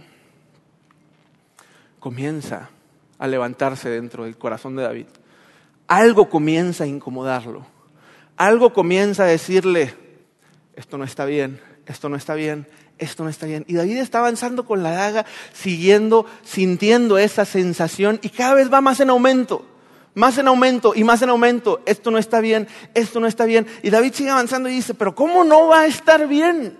comienza 1.99 2.71
a 3.19 3.27
levantarse 3.27 3.91
dentro 3.91 4.25
del 4.25 4.39
corazón 4.39 4.75
de 4.77 4.85
David. 4.85 5.07
Algo 5.87 6.31
comienza 6.31 6.85
a 6.85 6.87
incomodarlo 6.87 7.80
algo 8.41 8.73
comienza 8.73 9.25
a 9.25 9.27
decirle, 9.27 9.95
esto 10.75 10.97
no 10.97 11.05
está 11.05 11.27
bien, 11.27 11.61
esto 11.85 12.09
no 12.09 12.17
está 12.17 12.33
bien, 12.33 12.67
esto 12.97 13.23
no 13.23 13.29
está 13.29 13.45
bien. 13.45 13.67
Y 13.69 13.75
David 13.75 13.99
está 13.99 14.21
avanzando 14.21 14.65
con 14.65 14.83
la 14.83 14.93
daga, 14.93 15.27
siguiendo, 15.53 16.25
sintiendo 16.43 17.19
esa 17.19 17.45
sensación 17.45 18.19
y 18.23 18.31
cada 18.31 18.55
vez 18.55 18.73
va 18.73 18.81
más 18.81 18.99
en 19.01 19.11
aumento, 19.11 19.67
más 20.15 20.39
en 20.39 20.49
aumento 20.49 20.95
y 20.97 21.05
más 21.05 21.21
en 21.21 21.29
aumento. 21.29 21.83
Esto 21.85 22.11
no 22.11 22.17
está 22.17 22.41
bien, 22.41 22.67
esto 22.95 23.21
no 23.21 23.27
está 23.27 23.45
bien. 23.45 23.67
Y 23.83 23.91
David 23.91 24.15
sigue 24.15 24.31
avanzando 24.31 24.71
y 24.71 24.73
dice, 24.73 24.95
pero 24.95 25.15
¿cómo 25.15 25.45
no 25.45 25.67
va 25.67 25.83
a 25.83 25.87
estar 25.87 26.27
bien? 26.27 26.79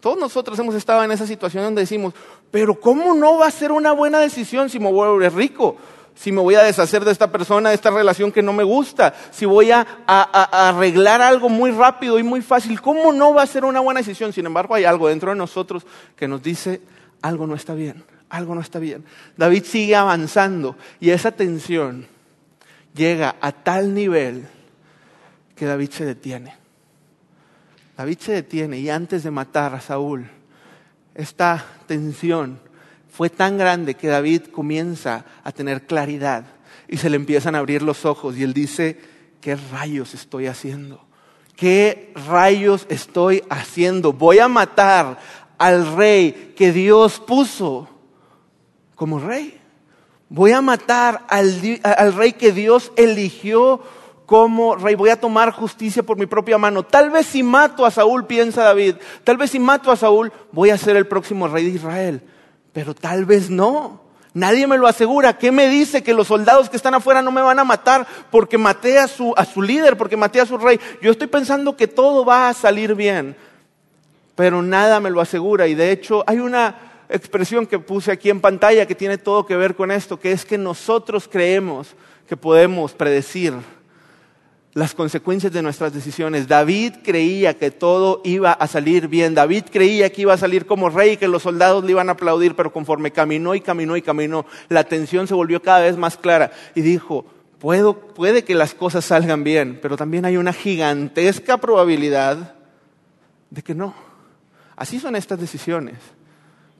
Todos 0.00 0.16
nosotros 0.16 0.58
hemos 0.58 0.74
estado 0.74 1.04
en 1.04 1.12
esa 1.12 1.26
situación 1.26 1.64
donde 1.64 1.82
decimos, 1.82 2.14
pero 2.50 2.80
¿cómo 2.80 3.12
no 3.12 3.36
va 3.36 3.48
a 3.48 3.50
ser 3.50 3.72
una 3.72 3.92
buena 3.92 4.20
decisión 4.20 4.70
si 4.70 4.80
me 4.80 4.90
vuelvo 4.90 5.18
rico? 5.28 5.76
Si 6.14 6.30
me 6.32 6.40
voy 6.40 6.54
a 6.54 6.62
deshacer 6.62 7.04
de 7.04 7.12
esta 7.12 7.30
persona, 7.30 7.70
de 7.70 7.74
esta 7.74 7.90
relación 7.90 8.32
que 8.32 8.42
no 8.42 8.52
me 8.52 8.64
gusta, 8.64 9.14
si 9.30 9.46
voy 9.46 9.70
a, 9.70 9.86
arreglar 10.06 11.22
algo 11.22 11.48
muy 11.48 11.70
rápido 11.70 12.18
y 12.18 12.22
muy 12.22 12.42
fácil, 12.42 12.80
¿cómo 12.80 13.12
no 13.12 13.34
va 13.34 13.42
a 13.42 13.46
ser 13.46 13.64
una 13.64 13.80
buena 13.80 14.00
decisión? 14.00 14.32
Sin 14.32 14.46
embargo, 14.46 14.74
hay 14.74 14.84
algo 14.84 15.08
dentro 15.08 15.30
de 15.30 15.36
nosotros 15.36 15.86
que 16.16 16.28
nos 16.28 16.42
dice, 16.42 16.80
algo 17.22 17.46
no 17.46 17.54
está 17.54 17.74
bien, 17.74 18.04
algo 18.28 18.54
no 18.54 18.60
está 18.60 18.78
bien. 18.78 19.04
David 19.36 19.64
sigue 19.64 19.96
avanzando 19.96 20.76
y 21.00 21.10
esa 21.10 21.32
tensión 21.32 22.06
llega 22.94 23.36
a 23.40 23.52
tal 23.52 23.94
nivel 23.94 24.46
que 25.56 25.66
David 25.66 25.90
se 25.90 26.04
detiene. 26.04 26.56
David 27.96 28.18
se 28.18 28.32
detiene 28.32 28.78
y 28.78 28.90
antes 28.90 29.22
de 29.22 29.30
matar 29.30 29.74
a 29.74 29.80
Saúl, 29.80 30.28
esta 31.14 31.64
tensión 31.86 32.58
fue 33.12 33.28
tan 33.28 33.58
grande 33.58 33.94
que 33.94 34.08
David 34.08 34.44
comienza 34.44 35.26
a 35.44 35.52
tener 35.52 35.86
claridad 35.86 36.46
y 36.88 36.96
se 36.96 37.10
le 37.10 37.16
empiezan 37.16 37.54
a 37.54 37.58
abrir 37.58 37.82
los 37.82 38.06
ojos 38.06 38.38
y 38.38 38.42
él 38.42 38.54
dice, 38.54 38.98
¿qué 39.42 39.54
rayos 39.54 40.14
estoy 40.14 40.46
haciendo? 40.46 41.04
¿Qué 41.54 42.14
rayos 42.26 42.86
estoy 42.88 43.44
haciendo? 43.50 44.14
Voy 44.14 44.38
a 44.38 44.48
matar 44.48 45.18
al 45.58 45.94
rey 45.94 46.54
que 46.56 46.72
Dios 46.72 47.20
puso 47.20 47.86
como 48.94 49.18
rey. 49.18 49.60
Voy 50.30 50.52
a 50.52 50.62
matar 50.62 51.26
al, 51.28 51.80
al, 51.82 52.14
rey 52.14 52.32
que 52.32 52.52
Dios 52.52 52.92
eligió 52.96 53.82
como 54.24 54.74
rey. 54.74 54.94
Voy 54.94 55.10
a 55.10 55.20
tomar 55.20 55.50
justicia 55.50 56.02
por 56.02 56.16
mi 56.16 56.24
propia 56.24 56.56
mano. 56.56 56.82
Tal 56.82 57.10
vez 57.10 57.26
si 57.26 57.42
mato 57.42 57.84
a 57.84 57.90
Saúl, 57.90 58.24
piensa 58.24 58.62
David, 58.62 58.94
tal 59.22 59.36
vez 59.36 59.50
si 59.50 59.58
mato 59.58 59.90
a 59.90 59.96
Saúl, 59.96 60.32
voy 60.50 60.70
a 60.70 60.78
ser 60.78 60.96
el 60.96 61.06
próximo 61.06 61.46
rey 61.46 61.66
de 61.66 61.76
Israel 61.76 62.22
pero 62.72 62.94
tal 62.94 63.24
vez 63.24 63.50
no. 63.50 64.00
Nadie 64.34 64.66
me 64.66 64.78
lo 64.78 64.86
asegura. 64.86 65.36
¿Qué 65.36 65.52
me 65.52 65.68
dice 65.68 66.02
que 66.02 66.14
los 66.14 66.28
soldados 66.28 66.70
que 66.70 66.76
están 66.76 66.94
afuera 66.94 67.20
no 67.20 67.30
me 67.30 67.42
van 67.42 67.58
a 67.58 67.64
matar 67.64 68.06
porque 68.30 68.56
maté 68.56 68.98
a 68.98 69.06
su, 69.06 69.34
a 69.36 69.44
su 69.44 69.60
líder, 69.60 69.96
porque 69.96 70.16
maté 70.16 70.40
a 70.40 70.46
su 70.46 70.56
rey? 70.56 70.80
Yo 71.02 71.10
estoy 71.10 71.26
pensando 71.26 71.76
que 71.76 71.86
todo 71.86 72.24
va 72.24 72.48
a 72.48 72.54
salir 72.54 72.94
bien, 72.94 73.36
pero 74.34 74.62
nada 74.62 75.00
me 75.00 75.10
lo 75.10 75.20
asegura. 75.20 75.66
Y 75.66 75.74
de 75.74 75.92
hecho 75.92 76.24
hay 76.26 76.38
una 76.38 76.92
expresión 77.10 77.66
que 77.66 77.78
puse 77.78 78.10
aquí 78.10 78.30
en 78.30 78.40
pantalla 78.40 78.86
que 78.86 78.94
tiene 78.94 79.18
todo 79.18 79.44
que 79.44 79.56
ver 79.56 79.74
con 79.74 79.90
esto, 79.90 80.18
que 80.18 80.32
es 80.32 80.46
que 80.46 80.56
nosotros 80.56 81.28
creemos 81.30 81.88
que 82.26 82.36
podemos 82.36 82.92
predecir 82.92 83.52
las 84.74 84.94
consecuencias 84.94 85.52
de 85.52 85.62
nuestras 85.62 85.92
decisiones. 85.92 86.48
David 86.48 86.94
creía 87.02 87.58
que 87.58 87.70
todo 87.70 88.22
iba 88.24 88.52
a 88.52 88.66
salir 88.66 89.08
bien. 89.08 89.34
David 89.34 89.64
creía 89.70 90.10
que 90.10 90.22
iba 90.22 90.32
a 90.32 90.38
salir 90.38 90.66
como 90.66 90.88
rey, 90.88 91.16
que 91.16 91.28
los 91.28 91.42
soldados 91.42 91.84
le 91.84 91.92
iban 91.92 92.08
a 92.08 92.12
aplaudir, 92.12 92.54
pero 92.56 92.72
conforme 92.72 93.10
caminó 93.10 93.54
y 93.54 93.60
caminó 93.60 93.96
y 93.96 94.02
caminó, 94.02 94.46
la 94.68 94.84
tensión 94.84 95.28
se 95.28 95.34
volvió 95.34 95.62
cada 95.62 95.80
vez 95.80 95.96
más 95.96 96.16
clara 96.16 96.52
y 96.74 96.80
dijo, 96.80 97.26
puede 97.58 98.44
que 98.44 98.54
las 98.54 98.74
cosas 98.74 99.04
salgan 99.04 99.44
bien, 99.44 99.78
pero 99.82 99.96
también 99.96 100.24
hay 100.24 100.36
una 100.36 100.52
gigantesca 100.52 101.58
probabilidad 101.58 102.54
de 103.50 103.62
que 103.62 103.74
no. 103.74 103.94
Así 104.74 104.98
son 104.98 105.16
estas 105.16 105.38
decisiones 105.38 105.96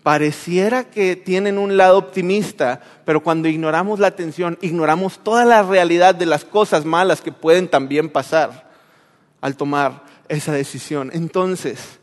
pareciera 0.03 0.85
que 0.85 1.17
tienen 1.17 1.59
un 1.59 1.77
lado 1.77 1.99
optimista, 1.99 2.81
pero 3.05 3.23
cuando 3.23 3.49
ignoramos 3.49 4.01
la 4.01 4.09
atención, 4.09 4.59
ignoramos 4.61 5.21
toda 5.23 5.45
la 5.45 5.63
realidad 5.63 6.15
de 6.15 6.27
las 6.27 6.45
cosas 6.45 6.85
malas 6.85 7.21
que 7.21 7.33
pueden 7.33 7.69
también 7.69 8.09
pasar 8.09 8.71
al 9.41 9.57
tomar 9.57 10.05
esa 10.29 10.53
decisión. 10.53 11.11
Entonces, 11.13 12.01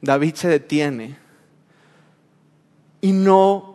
David 0.00 0.34
se 0.34 0.48
detiene 0.48 1.18
y 3.00 3.12
no 3.12 3.74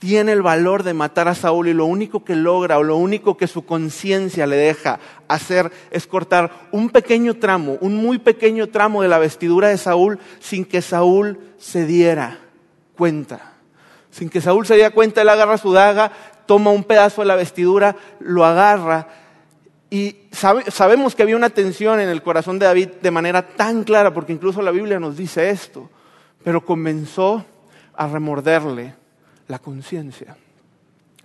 tiene 0.00 0.32
el 0.32 0.42
valor 0.42 0.82
de 0.82 0.94
matar 0.94 1.28
a 1.28 1.34
Saúl 1.34 1.68
y 1.68 1.74
lo 1.74 1.86
único 1.86 2.24
que 2.24 2.34
logra 2.34 2.78
o 2.78 2.82
lo 2.82 2.96
único 2.96 3.36
que 3.36 3.46
su 3.46 3.64
conciencia 3.64 4.46
le 4.46 4.56
deja 4.56 4.98
hacer 5.28 5.70
es 5.90 6.06
cortar 6.06 6.68
un 6.72 6.90
pequeño 6.90 7.34
tramo, 7.34 7.78
un 7.80 7.96
muy 7.96 8.18
pequeño 8.18 8.66
tramo 8.66 9.00
de 9.00 9.08
la 9.08 9.18
vestidura 9.18 9.68
de 9.68 9.78
Saúl 9.78 10.18
sin 10.40 10.64
que 10.66 10.82
Saúl 10.82 11.38
se 11.56 11.86
diera 11.86 12.43
cuenta. 12.96 13.52
Sin 14.10 14.28
que 14.28 14.40
Saúl 14.40 14.66
se 14.66 14.74
diera 14.74 14.90
cuenta, 14.90 15.22
él 15.22 15.28
agarra 15.28 15.58
su 15.58 15.72
daga, 15.72 16.12
toma 16.46 16.70
un 16.70 16.84
pedazo 16.84 17.22
de 17.22 17.28
la 17.28 17.36
vestidura, 17.36 17.96
lo 18.20 18.44
agarra. 18.44 19.08
Y 19.90 20.16
sabemos 20.32 21.14
que 21.14 21.22
había 21.22 21.36
una 21.36 21.50
tensión 21.50 22.00
en 22.00 22.08
el 22.08 22.22
corazón 22.22 22.58
de 22.58 22.66
David 22.66 22.88
de 23.02 23.10
manera 23.10 23.46
tan 23.46 23.84
clara, 23.84 24.12
porque 24.12 24.32
incluso 24.32 24.62
la 24.62 24.70
Biblia 24.70 25.00
nos 25.00 25.16
dice 25.16 25.50
esto. 25.50 25.90
Pero 26.42 26.64
comenzó 26.64 27.44
a 27.94 28.06
remorderle 28.06 28.94
la 29.48 29.58
conciencia. 29.58 30.36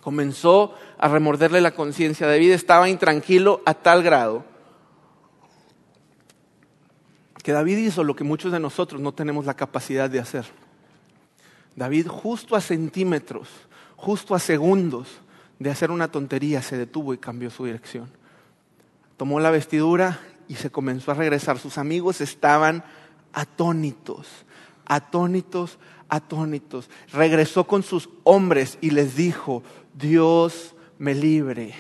Comenzó 0.02 0.74
a 0.98 1.08
remorderle 1.08 1.62
la 1.62 1.72
conciencia. 1.72 2.28
David 2.28 2.52
estaba 2.52 2.90
intranquilo 2.90 3.62
a 3.66 3.74
tal 3.74 4.02
grado 4.02 4.44
que 7.44 7.54
David 7.54 7.78
hizo 7.78 8.04
lo 8.04 8.16
que 8.16 8.24
muchos 8.24 8.52
de 8.52 8.60
nosotros 8.60 9.02
no 9.02 9.14
tenemos 9.14 9.46
la 9.46 9.56
capacidad 9.56 10.10
de 10.10 10.20
hacer. 10.20 10.46
David 11.80 12.08
justo 12.08 12.58
a 12.58 12.62
centímetros, 12.62 13.48
justo 13.96 14.36
a 14.36 14.40
segundos 14.40 15.08
de 15.60 15.70
hacer 15.70 15.92
una 15.92 16.12
tontería, 16.12 16.62
se 16.62 16.78
detuvo 16.78 17.14
y 17.14 17.18
cambió 17.18 17.50
su 17.50 17.64
dirección. 17.64 18.12
Tomó 19.16 19.40
la 19.40 19.50
vestidura 19.50 20.20
y 20.50 20.56
se 20.56 20.70
comenzó 20.70 21.12
a 21.12 21.14
regresar. 21.14 21.58
Sus 21.58 21.78
amigos 21.78 22.20
estaban 22.20 22.84
atónitos, 23.32 24.28
atónitos, 24.86 25.80
atónitos. 26.10 26.90
Regresó 27.14 27.66
con 27.66 27.82
sus 27.82 28.10
hombres 28.26 28.78
y 28.82 28.90
les 28.90 29.16
dijo, 29.16 29.64
Dios 29.94 30.76
me 30.98 31.16
libre, 31.16 31.76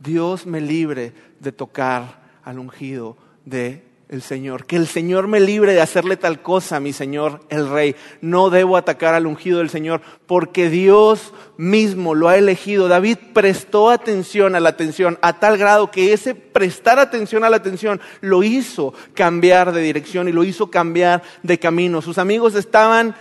Dios 0.00 0.44
me 0.44 0.60
libre 0.60 1.14
de 1.40 1.50
tocar 1.50 2.20
al 2.44 2.58
ungido 2.58 3.16
de 3.46 3.88
el 4.14 4.22
Señor. 4.22 4.64
Que 4.64 4.76
el 4.76 4.86
Señor 4.86 5.26
me 5.28 5.40
libre 5.40 5.74
de 5.74 5.80
hacerle 5.80 6.16
tal 6.16 6.40
cosa, 6.40 6.80
mi 6.80 6.92
Señor 6.92 7.40
el 7.50 7.68
Rey. 7.68 7.96
No 8.20 8.48
debo 8.48 8.76
atacar 8.76 9.14
al 9.14 9.26
ungido 9.26 9.58
del 9.58 9.70
Señor 9.70 10.00
porque 10.26 10.70
Dios 10.70 11.34
mismo 11.56 12.14
lo 12.14 12.28
ha 12.28 12.38
elegido. 12.38 12.88
David 12.88 13.18
prestó 13.34 13.90
atención 13.90 14.54
a 14.54 14.60
la 14.60 14.70
atención 14.70 15.18
a 15.20 15.38
tal 15.38 15.58
grado 15.58 15.90
que 15.90 16.12
ese 16.12 16.34
prestar 16.34 16.98
atención 16.98 17.44
a 17.44 17.50
la 17.50 17.56
atención 17.56 18.00
lo 18.20 18.42
hizo 18.42 18.94
cambiar 19.14 19.72
de 19.72 19.82
dirección 19.82 20.28
y 20.28 20.32
lo 20.32 20.44
hizo 20.44 20.70
cambiar 20.70 21.22
de 21.42 21.58
camino. 21.58 22.00
Sus 22.00 22.18
amigos 22.18 22.54
estaban 22.54 23.14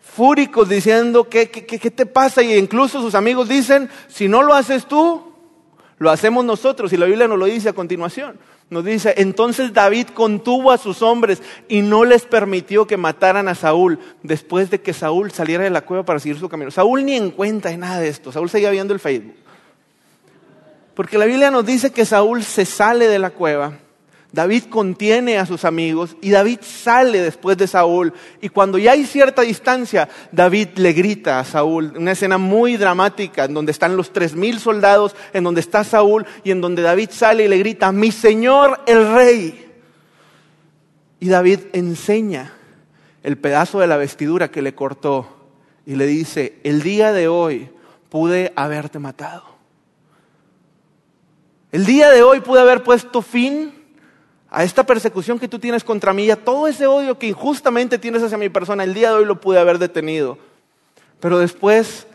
fúricos 0.00 0.68
diciendo, 0.68 1.28
¿qué, 1.28 1.50
qué, 1.50 1.64
qué 1.64 1.90
te 1.90 2.04
pasa? 2.04 2.42
Y 2.42 2.54
incluso 2.54 3.00
sus 3.00 3.14
amigos 3.14 3.48
dicen, 3.48 3.88
si 4.08 4.28
no 4.28 4.42
lo 4.42 4.52
haces 4.52 4.86
tú, 4.86 5.32
lo 5.98 6.10
hacemos 6.10 6.44
nosotros. 6.44 6.92
Y 6.92 6.96
la 6.96 7.06
Biblia 7.06 7.28
nos 7.28 7.38
lo 7.38 7.46
dice 7.46 7.70
a 7.70 7.72
continuación. 7.72 8.38
Nos 8.72 8.86
dice, 8.86 9.12
entonces 9.18 9.74
David 9.74 10.06
contuvo 10.14 10.70
a 10.72 10.78
sus 10.78 11.02
hombres 11.02 11.42
y 11.68 11.82
no 11.82 12.06
les 12.06 12.22
permitió 12.22 12.86
que 12.86 12.96
mataran 12.96 13.46
a 13.46 13.54
Saúl 13.54 13.98
después 14.22 14.70
de 14.70 14.80
que 14.80 14.94
Saúl 14.94 15.30
saliera 15.30 15.62
de 15.62 15.68
la 15.68 15.82
cueva 15.82 16.06
para 16.06 16.18
seguir 16.18 16.38
su 16.38 16.48
camino. 16.48 16.70
Saúl 16.70 17.04
ni 17.04 17.14
en 17.14 17.32
cuenta 17.32 17.68
de 17.68 17.76
nada 17.76 18.00
de 18.00 18.08
esto. 18.08 18.32
Saúl 18.32 18.48
seguía 18.48 18.70
viendo 18.70 18.94
el 18.94 18.98
Facebook. 18.98 19.34
Porque 20.94 21.18
la 21.18 21.26
Biblia 21.26 21.50
nos 21.50 21.66
dice 21.66 21.92
que 21.92 22.06
Saúl 22.06 22.42
se 22.44 22.64
sale 22.64 23.08
de 23.08 23.18
la 23.18 23.28
cueva 23.28 23.74
David 24.32 24.64
contiene 24.70 25.36
a 25.36 25.44
sus 25.44 25.66
amigos 25.66 26.16
y 26.22 26.30
David 26.30 26.60
sale 26.62 27.20
después 27.20 27.58
de 27.58 27.66
Saúl. 27.66 28.14
Y 28.40 28.48
cuando 28.48 28.78
ya 28.78 28.92
hay 28.92 29.04
cierta 29.04 29.42
distancia, 29.42 30.08
David 30.32 30.68
le 30.76 30.94
grita 30.94 31.38
a 31.38 31.44
Saúl, 31.44 31.92
una 31.98 32.12
escena 32.12 32.38
muy 32.38 32.78
dramática, 32.78 33.44
en 33.44 33.52
donde 33.52 33.72
están 33.72 33.94
los 33.94 34.10
tres 34.10 34.34
mil 34.34 34.58
soldados, 34.58 35.14
en 35.34 35.44
donde 35.44 35.60
está 35.60 35.84
Saúl 35.84 36.24
y 36.44 36.50
en 36.50 36.62
donde 36.62 36.80
David 36.80 37.10
sale 37.12 37.44
y 37.44 37.48
le 37.48 37.58
grita, 37.58 37.92
mi 37.92 38.10
señor 38.10 38.80
el 38.86 39.12
rey. 39.12 39.70
Y 41.20 41.28
David 41.28 41.60
enseña 41.74 42.54
el 43.22 43.36
pedazo 43.36 43.80
de 43.80 43.86
la 43.86 43.98
vestidura 43.98 44.50
que 44.50 44.62
le 44.62 44.74
cortó 44.74 45.28
y 45.84 45.94
le 45.94 46.06
dice, 46.06 46.58
el 46.64 46.82
día 46.82 47.12
de 47.12 47.28
hoy 47.28 47.68
pude 48.08 48.54
haberte 48.56 48.98
matado. 48.98 49.44
El 51.70 51.84
día 51.84 52.10
de 52.10 52.22
hoy 52.22 52.40
pude 52.40 52.60
haber 52.60 52.82
puesto 52.82 53.20
fin 53.20 53.81
a 54.54 54.64
esta 54.64 54.84
persecución 54.84 55.38
que 55.38 55.48
tú 55.48 55.58
tienes 55.58 55.82
contra 55.82 56.12
mí, 56.12 56.30
a 56.30 56.36
todo 56.36 56.68
ese 56.68 56.86
odio 56.86 57.18
que 57.18 57.26
injustamente 57.26 57.98
tienes 57.98 58.22
hacia 58.22 58.36
mi 58.36 58.50
persona, 58.50 58.84
el 58.84 58.92
día 58.92 59.08
de 59.08 59.16
hoy 59.16 59.24
lo 59.24 59.40
pude 59.40 59.58
haber 59.58 59.78
detenido. 59.78 60.36
Pero 61.20 61.38
después 61.38 62.06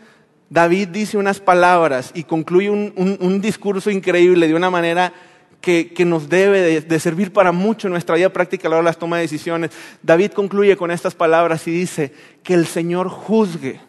David 0.48 0.88
dice 0.88 1.18
unas 1.18 1.40
palabras 1.40 2.12
y 2.14 2.22
concluye 2.22 2.70
un, 2.70 3.40
discurso 3.40 3.90
increíble 3.90 4.46
de 4.46 4.54
una 4.54 4.70
manera 4.70 5.12
que, 5.60 5.92
nos 6.06 6.28
debe 6.28 6.80
de, 6.80 7.00
servir 7.00 7.32
para 7.32 7.50
mucho 7.50 7.88
en 7.88 7.92
nuestra 7.92 8.14
vida 8.14 8.32
práctica 8.32 8.68
a 8.68 8.70
la 8.70 8.76
hora 8.76 8.84
de 8.84 8.90
las 8.90 8.98
tomas 8.98 9.18
de 9.18 9.22
decisiones. 9.22 9.72
David 10.04 10.30
concluye 10.30 10.76
con 10.76 10.92
estas 10.92 11.16
palabras 11.16 11.66
y 11.66 11.72
dice, 11.72 12.14
que 12.44 12.54
el 12.54 12.68
Señor 12.68 13.08
juzgue 13.08 13.80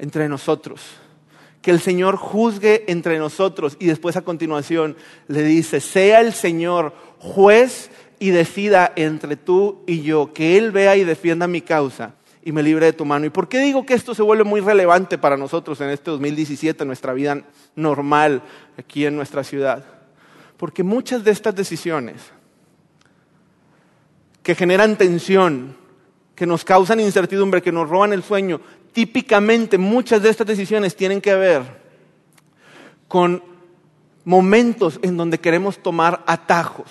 entre 0.00 0.28
nosotros 0.28 0.82
que 1.62 1.70
el 1.70 1.80
Señor 1.80 2.16
juzgue 2.16 2.84
entre 2.88 3.18
nosotros. 3.18 3.76
Y 3.78 3.86
después 3.86 4.16
a 4.16 4.22
continuación 4.22 4.96
le 5.28 5.42
dice, 5.42 5.80
sea 5.80 6.20
el 6.20 6.34
Señor 6.34 6.92
juez 7.18 7.90
y 8.18 8.30
decida 8.30 8.92
entre 8.96 9.36
tú 9.36 9.82
y 9.86 10.02
yo, 10.02 10.32
que 10.32 10.58
Él 10.58 10.72
vea 10.72 10.96
y 10.96 11.04
defienda 11.04 11.46
mi 11.46 11.62
causa 11.62 12.14
y 12.44 12.52
me 12.52 12.62
libre 12.62 12.86
de 12.86 12.92
tu 12.92 13.04
mano. 13.04 13.24
¿Y 13.24 13.30
por 13.30 13.48
qué 13.48 13.60
digo 13.60 13.86
que 13.86 13.94
esto 13.94 14.14
se 14.14 14.22
vuelve 14.22 14.44
muy 14.44 14.60
relevante 14.60 15.16
para 15.16 15.36
nosotros 15.36 15.80
en 15.80 15.90
este 15.90 16.10
2017, 16.10 16.82
en 16.82 16.88
nuestra 16.88 17.12
vida 17.12 17.42
normal 17.76 18.42
aquí 18.76 19.06
en 19.06 19.16
nuestra 19.16 19.44
ciudad? 19.44 19.84
Porque 20.56 20.82
muchas 20.82 21.24
de 21.24 21.30
estas 21.30 21.54
decisiones 21.54 22.16
que 24.42 24.54
generan 24.56 24.96
tensión, 24.96 25.76
que 26.34 26.46
nos 26.46 26.64
causan 26.64 27.00
incertidumbre, 27.00 27.62
que 27.62 27.72
nos 27.72 27.88
roban 27.88 28.12
el 28.12 28.22
sueño, 28.22 28.60
típicamente 28.92 29.78
muchas 29.78 30.22
de 30.22 30.30
estas 30.30 30.46
decisiones 30.46 30.96
tienen 30.96 31.20
que 31.20 31.34
ver 31.34 31.62
con 33.08 33.42
momentos 34.24 34.98
en 35.02 35.16
donde 35.16 35.38
queremos 35.38 35.82
tomar 35.82 36.22
atajos 36.26 36.86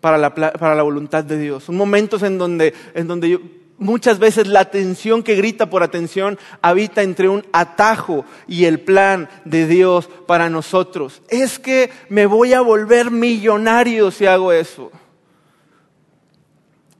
para 0.00 0.18
la, 0.18 0.82
voluntad 0.82 1.24
de 1.24 1.38
Dios. 1.38 1.64
Son 1.64 1.76
momentos 1.76 2.22
en 2.22 2.36
donde, 2.36 2.74
en 2.94 3.06
donde 3.06 3.40
muchas 3.78 4.18
veces 4.18 4.46
la 4.46 4.60
atención 4.60 5.22
que 5.22 5.34
grita 5.34 5.70
por 5.70 5.82
atención 5.82 6.38
habita 6.60 7.02
entre 7.02 7.28
un 7.28 7.44
atajo 7.52 8.24
y 8.46 8.66
el 8.66 8.80
plan 8.80 9.28
de 9.44 9.66
Dios 9.66 10.08
para 10.26 10.50
nosotros. 10.50 11.22
Es 11.28 11.58
que 11.58 11.90
me 12.08 12.26
voy 12.26 12.52
a 12.52 12.60
volver 12.60 13.10
millonario 13.10 14.10
si 14.10 14.26
hago 14.26 14.52
eso. 14.52 14.90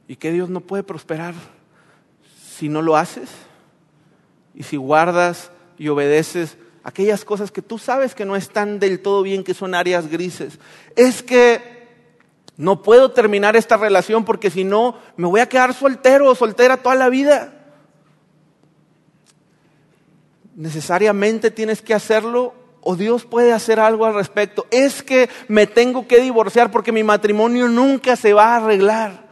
¿Y 0.06 0.16
que 0.16 0.32
Dios 0.32 0.50
no 0.50 0.60
puede 0.60 0.82
prosperar 0.82 1.34
si 2.56 2.68
no 2.68 2.82
lo 2.82 2.96
haces? 2.96 3.28
y 4.54 4.62
si 4.62 4.76
guardas 4.76 5.50
y 5.76 5.88
obedeces 5.88 6.56
aquellas 6.84 7.24
cosas 7.24 7.50
que 7.50 7.62
tú 7.62 7.78
sabes 7.78 8.14
que 8.14 8.24
no 8.24 8.36
están 8.36 8.78
del 8.78 9.00
todo 9.00 9.22
bien, 9.22 9.42
que 9.42 9.54
son 9.54 9.74
áreas 9.74 10.08
grises. 10.08 10.58
Es 10.96 11.22
que 11.22 11.74
no 12.56 12.82
puedo 12.82 13.10
terminar 13.10 13.56
esta 13.56 13.76
relación 13.76 14.24
porque 14.24 14.50
si 14.50 14.64
no 14.64 14.96
me 15.16 15.26
voy 15.26 15.40
a 15.40 15.48
quedar 15.48 15.74
soltero 15.74 16.30
o 16.30 16.34
soltera 16.34 16.76
toda 16.76 16.94
la 16.94 17.08
vida. 17.08 17.52
Necesariamente 20.54 21.50
tienes 21.50 21.82
que 21.82 21.94
hacerlo 21.94 22.54
o 22.80 22.94
Dios 22.94 23.24
puede 23.24 23.52
hacer 23.52 23.80
algo 23.80 24.04
al 24.04 24.14
respecto. 24.14 24.66
Es 24.70 25.02
que 25.02 25.28
me 25.48 25.66
tengo 25.66 26.06
que 26.06 26.20
divorciar 26.20 26.70
porque 26.70 26.92
mi 26.92 27.02
matrimonio 27.02 27.66
nunca 27.66 28.14
se 28.14 28.34
va 28.34 28.52
a 28.52 28.56
arreglar. 28.56 29.23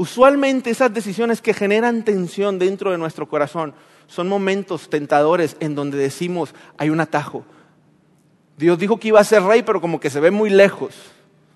Usualmente 0.00 0.70
esas 0.70 0.94
decisiones 0.94 1.42
que 1.42 1.52
generan 1.52 2.06
tensión 2.06 2.58
dentro 2.58 2.90
de 2.90 2.96
nuestro 2.96 3.28
corazón 3.28 3.74
son 4.06 4.28
momentos 4.28 4.88
tentadores 4.88 5.58
en 5.60 5.74
donde 5.74 5.98
decimos, 5.98 6.54
hay 6.78 6.88
un 6.88 7.00
atajo. 7.00 7.44
Dios 8.56 8.78
dijo 8.78 8.98
que 8.98 9.08
iba 9.08 9.20
a 9.20 9.24
ser 9.24 9.42
rey, 9.42 9.62
pero 9.62 9.82
como 9.82 10.00
que 10.00 10.08
se 10.08 10.18
ve 10.18 10.30
muy 10.30 10.48
lejos, 10.48 10.94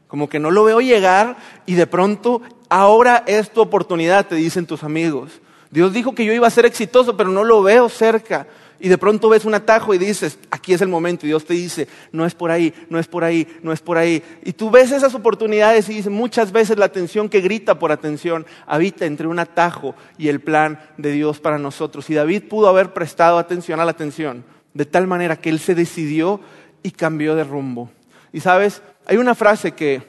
como 0.09 0.29
que 0.29 0.41
no 0.41 0.51
lo 0.51 0.63
veo 0.63 0.83
llegar 0.83 1.39
y 1.65 1.73
de 1.73 1.87
pronto 1.87 2.43
ahora 2.69 3.25
es 3.27 3.51
tu 3.51 3.63
oportunidad, 3.63 4.27
te 4.27 4.35
dicen 4.35 4.67
tus 4.67 4.85
amigos. 4.85 5.41
Dios 5.71 5.95
dijo 5.95 6.15
que 6.15 6.27
yo 6.27 6.35
iba 6.35 6.47
a 6.47 6.51
ser 6.51 6.67
exitoso, 6.67 7.17
pero 7.17 7.31
no 7.31 7.45
lo 7.45 7.63
veo 7.63 7.89
cerca. 7.89 8.47
Y 8.81 8.89
de 8.89 8.99
pronto 8.99 9.29
ves 9.29 9.45
un 9.45 9.55
atajo 9.55 9.95
y 9.95 9.99
dices, 9.99 10.39
aquí 10.51 10.75
es 10.75 10.81
el 10.81 10.89
momento. 10.89 11.25
Y 11.25 11.29
Dios 11.29 11.45
te 11.45 11.55
dice, 11.55 11.89
no 12.13 12.27
es 12.27 12.35
por 12.35 12.51
ahí, 12.51 12.75
no 12.91 12.99
es 12.99 13.07
por 13.07 13.25
ahí, 13.25 13.47
no 13.63 13.73
es 13.73 13.81
por 13.81 13.97
ahí. 13.97 14.23
Y 14.45 14.53
tú 14.53 14.71
ves 14.71 14.91
esas 14.93 15.15
oportunidades 15.15 15.89
y 15.89 15.95
dices, 15.95 16.11
muchas 16.11 16.53
veces 16.53 16.77
la 16.77 16.87
atención 16.87 17.29
que 17.29 17.41
grita 17.41 17.79
por 17.79 17.93
atención 17.93 18.47
habita 18.67 19.07
entre 19.07 19.27
un 19.27 19.39
atajo 19.39 19.95
y 20.19 20.29
el 20.29 20.41
plan 20.41 20.81
de 20.99 21.13
Dios 21.13 21.41
para 21.41 21.59
nosotros. 21.59 22.11
Y 22.11 22.15
David 22.15 22.45
pudo 22.49 22.69
haber 22.69 22.93
prestado 22.93 23.39
atención 23.39 23.81
a 23.81 23.85
la 23.85 23.93
atención, 23.93 24.45
de 24.75 24.85
tal 24.85 25.07
manera 25.07 25.37
que 25.37 25.51
él 25.51 25.61
se 25.61 25.75
decidió 25.75 26.41
y 26.83 26.91
cambió 26.91 27.35
de 27.37 27.45
rumbo. 27.45 27.91
Y 28.33 28.41
sabes, 28.41 28.83
hay 29.07 29.17
una 29.17 29.35
frase 29.35 29.73
que, 29.73 30.03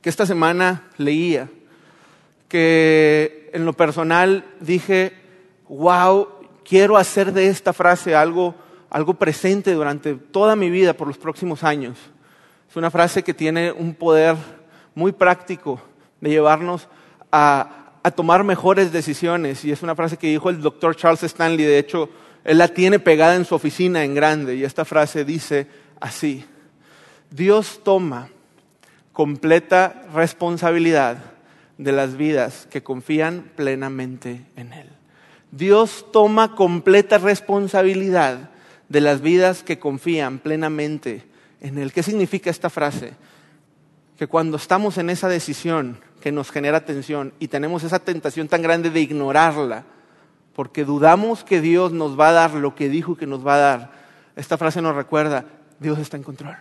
que 0.00 0.08
esta 0.08 0.26
semana 0.26 0.88
leía, 0.96 1.48
que 2.48 3.50
en 3.52 3.64
lo 3.64 3.74
personal 3.74 4.44
dije, 4.60 5.12
wow, 5.68 6.37
quiero 6.68 6.96
hacer 6.96 7.32
de 7.32 7.48
esta 7.48 7.72
frase 7.72 8.14
algo, 8.14 8.54
algo 8.90 9.14
presente 9.14 9.72
durante 9.72 10.14
toda 10.14 10.54
mi 10.54 10.70
vida 10.70 10.92
por 10.92 11.08
los 11.08 11.16
próximos 11.16 11.64
años. 11.64 11.98
Es 12.68 12.76
una 12.76 12.90
frase 12.90 13.22
que 13.22 13.32
tiene 13.32 13.72
un 13.72 13.94
poder 13.94 14.36
muy 14.94 15.12
práctico 15.12 15.80
de 16.20 16.30
llevarnos 16.30 16.88
a, 17.32 17.92
a 18.02 18.10
tomar 18.10 18.44
mejores 18.44 18.92
decisiones. 18.92 19.64
Y 19.64 19.72
es 19.72 19.82
una 19.82 19.96
frase 19.96 20.18
que 20.18 20.28
dijo 20.28 20.50
el 20.50 20.60
doctor 20.60 20.94
Charles 20.94 21.22
Stanley. 21.22 21.64
De 21.64 21.78
hecho, 21.78 22.10
él 22.44 22.58
la 22.58 22.68
tiene 22.68 22.98
pegada 22.98 23.36
en 23.36 23.46
su 23.46 23.54
oficina 23.54 24.04
en 24.04 24.14
grande. 24.14 24.56
Y 24.56 24.64
esta 24.64 24.84
frase 24.84 25.24
dice 25.24 25.66
así. 26.00 26.44
Dios 27.30 27.80
toma 27.82 28.28
completa 29.12 30.06
responsabilidad 30.14 31.18
de 31.78 31.92
las 31.92 32.16
vidas 32.16 32.66
que 32.70 32.82
confían 32.82 33.50
plenamente 33.56 34.44
en 34.56 34.72
Él. 34.72 34.97
Dios 35.50 36.06
toma 36.12 36.54
completa 36.54 37.18
responsabilidad 37.18 38.50
de 38.88 39.00
las 39.00 39.20
vidas 39.20 39.62
que 39.62 39.78
confían 39.78 40.38
plenamente 40.38 41.24
en 41.60 41.78
Él. 41.78 41.92
¿Qué 41.92 42.02
significa 42.02 42.50
esta 42.50 42.70
frase? 42.70 43.14
Que 44.16 44.26
cuando 44.26 44.56
estamos 44.56 44.98
en 44.98 45.10
esa 45.10 45.28
decisión 45.28 45.98
que 46.20 46.32
nos 46.32 46.50
genera 46.50 46.84
tensión 46.84 47.32
y 47.38 47.48
tenemos 47.48 47.84
esa 47.84 47.98
tentación 47.98 48.48
tan 48.48 48.62
grande 48.62 48.90
de 48.90 49.00
ignorarla, 49.00 49.84
porque 50.54 50.84
dudamos 50.84 51.44
que 51.44 51.60
Dios 51.60 51.92
nos 51.92 52.18
va 52.18 52.30
a 52.30 52.32
dar 52.32 52.54
lo 52.54 52.74
que 52.74 52.88
dijo 52.88 53.16
que 53.16 53.26
nos 53.26 53.46
va 53.46 53.54
a 53.54 53.58
dar, 53.58 53.92
esta 54.34 54.58
frase 54.58 54.82
nos 54.82 54.96
recuerda, 54.96 55.44
Dios 55.78 55.98
está 55.98 56.16
en 56.16 56.24
control. 56.24 56.56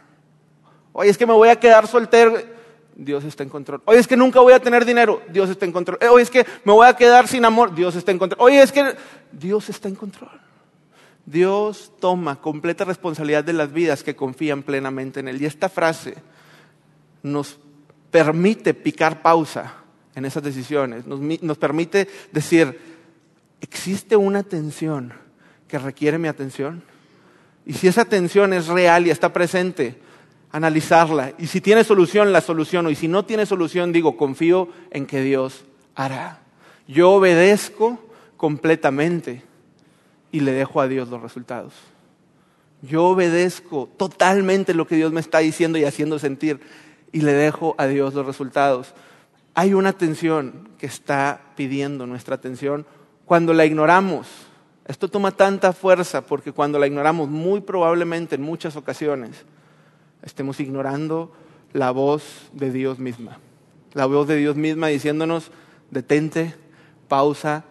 Oye, 0.93 1.09
es 1.09 1.17
que 1.17 1.25
me 1.25 1.33
voy 1.33 1.49
a 1.49 1.59
quedar 1.59 1.87
soltero. 1.87 2.56
Dios 2.99 3.23
está 3.25 3.43
en 3.43 3.49
control. 3.49 3.81
Oye, 3.85 3.99
es 3.99 4.07
que 4.07 4.17
nunca 4.17 4.39
voy 4.39 4.53
a 4.53 4.59
tener 4.59 4.83
dinero. 4.83 5.21
Dios 5.29 5.51
está 5.51 5.65
en 5.65 5.71
control. 5.71 5.99
Oye, 6.09 6.23
es 6.23 6.31
que 6.31 6.43
me 6.63 6.73
voy 6.73 6.87
a 6.87 6.95
quedar 6.95 7.27
sin 7.27 7.45
amor. 7.45 7.75
Dios 7.75 7.95
está 7.95 8.11
en 8.11 8.17
control. 8.17 8.41
Oye, 8.41 8.59
es 8.59 8.71
que 8.71 8.95
Dios 9.31 9.69
está 9.69 9.87
en 9.87 9.93
control. 9.93 10.31
Dios 11.23 11.91
toma 11.99 12.41
completa 12.41 12.85
responsabilidad 12.85 13.43
de 13.43 13.53
las 13.53 13.71
vidas 13.71 14.01
que 14.01 14.15
confían 14.15 14.63
plenamente 14.63 15.19
en 15.19 15.27
Él. 15.27 15.39
Y 15.39 15.45
esta 15.45 15.69
frase 15.69 16.15
nos 17.21 17.59
permite 18.09 18.73
picar 18.73 19.21
pausa 19.21 19.75
en 20.15 20.25
esas 20.25 20.41
decisiones. 20.41 21.05
Nos, 21.05 21.19
nos 21.19 21.57
permite 21.59 22.07
decir, 22.31 22.79
¿existe 23.61 24.15
una 24.15 24.41
tensión 24.41 25.13
que 25.67 25.77
requiere 25.77 26.17
mi 26.17 26.29
atención? 26.29 26.81
Y 27.63 27.73
si 27.73 27.87
esa 27.87 28.05
tensión 28.05 28.53
es 28.53 28.65
real 28.65 29.05
y 29.05 29.11
está 29.11 29.31
presente, 29.31 29.99
analizarla. 30.51 31.33
Y 31.37 31.47
si 31.47 31.61
tiene 31.61 31.83
solución, 31.83 32.31
la 32.31 32.41
soluciono. 32.41 32.89
Y 32.89 32.95
si 32.95 33.07
no 33.07 33.25
tiene 33.25 33.45
solución, 33.45 33.91
digo, 33.91 34.17
confío 34.17 34.69
en 34.91 35.05
que 35.05 35.21
Dios 35.21 35.65
hará. 35.95 36.41
Yo 36.87 37.11
obedezco 37.11 37.99
completamente 38.37 39.43
y 40.31 40.39
le 40.39 40.51
dejo 40.51 40.81
a 40.81 40.87
Dios 40.87 41.09
los 41.09 41.21
resultados. 41.21 41.73
Yo 42.81 43.05
obedezco 43.05 43.89
totalmente 43.97 44.73
lo 44.73 44.87
que 44.87 44.95
Dios 44.95 45.11
me 45.11 45.19
está 45.19 45.39
diciendo 45.39 45.77
y 45.77 45.83
haciendo 45.83 46.19
sentir 46.19 46.59
y 47.11 47.21
le 47.21 47.33
dejo 47.33 47.75
a 47.77 47.87
Dios 47.87 48.13
los 48.13 48.25
resultados. 48.25 48.93
Hay 49.55 49.73
una 49.73 49.89
atención 49.89 50.69
que 50.77 50.85
está 50.85 51.41
pidiendo 51.55 52.05
nuestra 52.05 52.35
atención 52.35 52.85
cuando 53.25 53.53
la 53.53 53.65
ignoramos. 53.65 54.27
Esto 54.85 55.09
toma 55.09 55.31
tanta 55.31 55.73
fuerza 55.73 56.21
porque 56.21 56.51
cuando 56.51 56.77
la 56.77 56.87
ignoramos, 56.87 57.27
muy 57.27 57.61
probablemente 57.61 58.35
en 58.35 58.43
muchas 58.43 58.75
ocasiones, 58.75 59.45
estemos 60.21 60.59
ignorando 60.59 61.31
la 61.73 61.91
voz 61.91 62.49
de 62.53 62.71
Dios 62.71 62.99
misma. 62.99 63.39
La 63.93 64.05
voz 64.05 64.27
de 64.27 64.37
Dios 64.37 64.55
misma 64.55 64.87
diciéndonos, 64.87 65.51
detente, 65.91 66.55
pausa, 67.07 67.65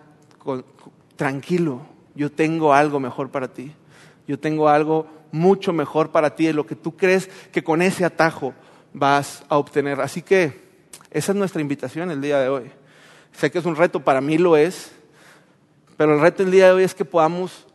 tranquilo, 1.17 1.83
yo 2.15 2.33
tengo 2.33 2.73
algo 2.73 2.99
mejor 3.01 3.31
para 3.31 3.53
ti. 3.53 3.73
Yo 4.27 4.39
tengo 4.39 4.69
algo 4.69 5.07
mucho 5.31 5.73
mejor 5.73 6.11
para 6.11 6.35
ti 6.35 6.47
de 6.47 6.53
lo 6.53 6.67
que 6.67 6.75
tú 6.75 6.97
crees 6.97 7.29
que 7.53 7.63
con 7.63 7.83
ese 7.83 8.05
atajo 8.05 8.55
vas 8.93 9.45
a 9.49 9.59
obtener. 9.59 10.01
Así 10.01 10.23
que 10.23 10.67
esa 11.11 11.33
es 11.33 11.39
nuestra 11.39 11.61
invitación 11.61 12.11
el 12.11 12.21
día 12.21 12.41
de 12.41 12.49
hoy. 12.49 12.71
Sé 13.33 13.51
que 13.51 13.59
es 13.59 13.67
un 13.67 13.77
reto, 13.77 14.01
para 14.01 14.21
mí 14.21 14.39
lo 14.39 14.57
es, 14.57 14.93
pero 15.97 16.15
el 16.15 16.21
reto 16.21 16.43
el 16.43 16.51
día 16.51 16.67
de 16.67 16.73
hoy 16.73 16.85
es 16.85 16.95
que 16.95 17.05
podamos 17.05 17.65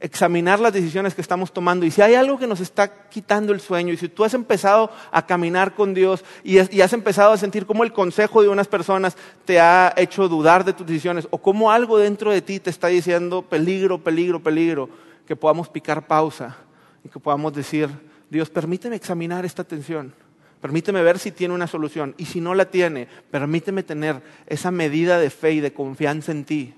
examinar 0.00 0.58
las 0.60 0.72
decisiones 0.72 1.14
que 1.14 1.20
estamos 1.20 1.52
tomando 1.52 1.84
y 1.84 1.90
si 1.90 2.00
hay 2.00 2.14
algo 2.14 2.38
que 2.38 2.46
nos 2.46 2.60
está 2.60 3.08
quitando 3.08 3.52
el 3.52 3.60
sueño 3.60 3.92
y 3.92 3.98
si 3.98 4.08
tú 4.08 4.24
has 4.24 4.32
empezado 4.32 4.90
a 5.12 5.26
caminar 5.26 5.74
con 5.74 5.92
Dios 5.92 6.24
y, 6.42 6.58
has 6.58 6.92
empezado 6.94 7.32
a 7.32 7.36
sentir 7.36 7.66
cómo 7.66 7.84
el 7.84 7.92
consejo 7.92 8.42
de 8.42 8.48
unas 8.48 8.66
personas 8.66 9.16
te 9.44 9.60
ha 9.60 9.92
hecho 9.96 10.26
dudar 10.28 10.64
de 10.64 10.72
tus 10.72 10.86
decisiones 10.86 11.28
o 11.30 11.38
cómo 11.38 11.70
algo 11.70 11.98
dentro 11.98 12.32
de 12.32 12.40
ti 12.40 12.58
te 12.60 12.70
está 12.70 12.88
diciendo 12.88 13.42
peligro, 13.42 14.02
peligro, 14.02 14.42
peligro, 14.42 14.88
que 15.26 15.36
podamos 15.36 15.68
picar 15.68 16.06
pausa 16.06 16.56
y 17.04 17.08
que 17.10 17.20
podamos 17.20 17.52
decir, 17.52 17.90
Dios, 18.30 18.48
permíteme 18.48 18.96
examinar 18.96 19.44
esta 19.44 19.64
tensión. 19.64 20.14
Permíteme 20.62 21.02
ver 21.02 21.18
si 21.18 21.30
tiene 21.30 21.54
una 21.54 21.66
solución 21.66 22.14
y 22.18 22.26
si 22.26 22.40
no 22.40 22.54
la 22.54 22.66
tiene, 22.66 23.08
permíteme 23.30 23.82
tener 23.82 24.20
esa 24.46 24.70
medida 24.70 25.18
de 25.18 25.30
fe 25.30 25.52
y 25.52 25.60
de 25.60 25.72
confianza 25.72 26.32
en 26.32 26.44
ti 26.44 26.74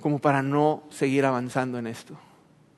como 0.00 0.18
para 0.18 0.42
no 0.42 0.82
seguir 0.90 1.24
avanzando 1.24 1.78
en 1.78 1.86
esto, 1.86 2.14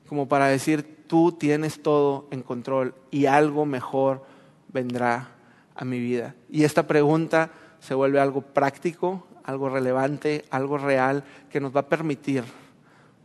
como 0.07 0.27
para 0.27 0.47
decir, 0.47 1.05
tú 1.07 1.31
tienes 1.31 1.81
todo 1.81 2.27
en 2.31 2.41
control 2.41 2.93
y 3.11 3.25
algo 3.25 3.65
mejor 3.65 4.25
vendrá 4.71 5.29
a 5.75 5.85
mi 5.85 5.99
vida. 5.99 6.35
Y 6.49 6.63
esta 6.63 6.85
pregunta 6.85 7.51
se 7.79 7.93
vuelve 7.93 8.19
algo 8.19 8.41
práctico, 8.41 9.25
algo 9.43 9.69
relevante, 9.69 10.45
algo 10.49 10.77
real, 10.77 11.23
que 11.49 11.59
nos 11.59 11.75
va 11.75 11.81
a 11.81 11.89
permitir 11.89 12.43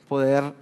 poder 0.08 0.52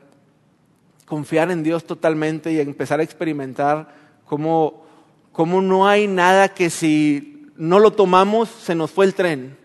confiar 1.05 1.51
en 1.51 1.63
Dios 1.63 1.85
totalmente 1.85 2.53
y 2.53 2.61
empezar 2.61 3.01
a 3.01 3.05
experimentar 3.05 3.95
cómo, 4.25 4.85
cómo 5.33 5.63
no 5.63 5.87
hay 5.87 6.09
nada 6.09 6.49
que 6.49 6.69
si 6.69 7.53
no 7.57 7.79
lo 7.79 7.93
tomamos 7.93 8.49
se 8.49 8.75
nos 8.75 8.91
fue 8.91 9.07
el 9.07 9.15
tren 9.15 9.57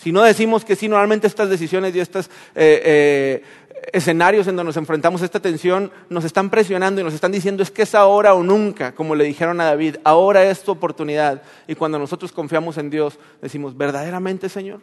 si 0.00 0.12
no 0.12 0.22
decimos 0.22 0.64
que 0.64 0.76
sí, 0.76 0.88
normalmente 0.88 1.26
estas 1.26 1.50
decisiones 1.50 1.94
y 1.94 2.00
estos 2.00 2.28
eh, 2.54 2.80
eh, 2.84 3.42
escenarios 3.92 4.46
en 4.46 4.56
donde 4.56 4.70
nos 4.70 4.78
enfrentamos 4.78 5.20
a 5.20 5.26
esta 5.26 5.40
tensión 5.40 5.92
nos 6.08 6.24
están 6.24 6.48
presionando 6.48 7.02
y 7.02 7.04
nos 7.04 7.12
están 7.12 7.32
diciendo 7.32 7.62
es 7.62 7.70
que 7.70 7.82
es 7.82 7.94
ahora 7.94 8.32
o 8.32 8.42
nunca, 8.42 8.94
como 8.94 9.14
le 9.14 9.24
dijeron 9.24 9.60
a 9.60 9.66
David, 9.66 9.96
ahora 10.02 10.42
es 10.44 10.62
tu 10.62 10.72
oportunidad. 10.72 11.42
Y 11.68 11.74
cuando 11.74 11.98
nosotros 11.98 12.32
confiamos 12.32 12.78
en 12.78 12.88
Dios, 12.88 13.18
decimos, 13.42 13.76
verdaderamente 13.76 14.48
Señor, 14.48 14.80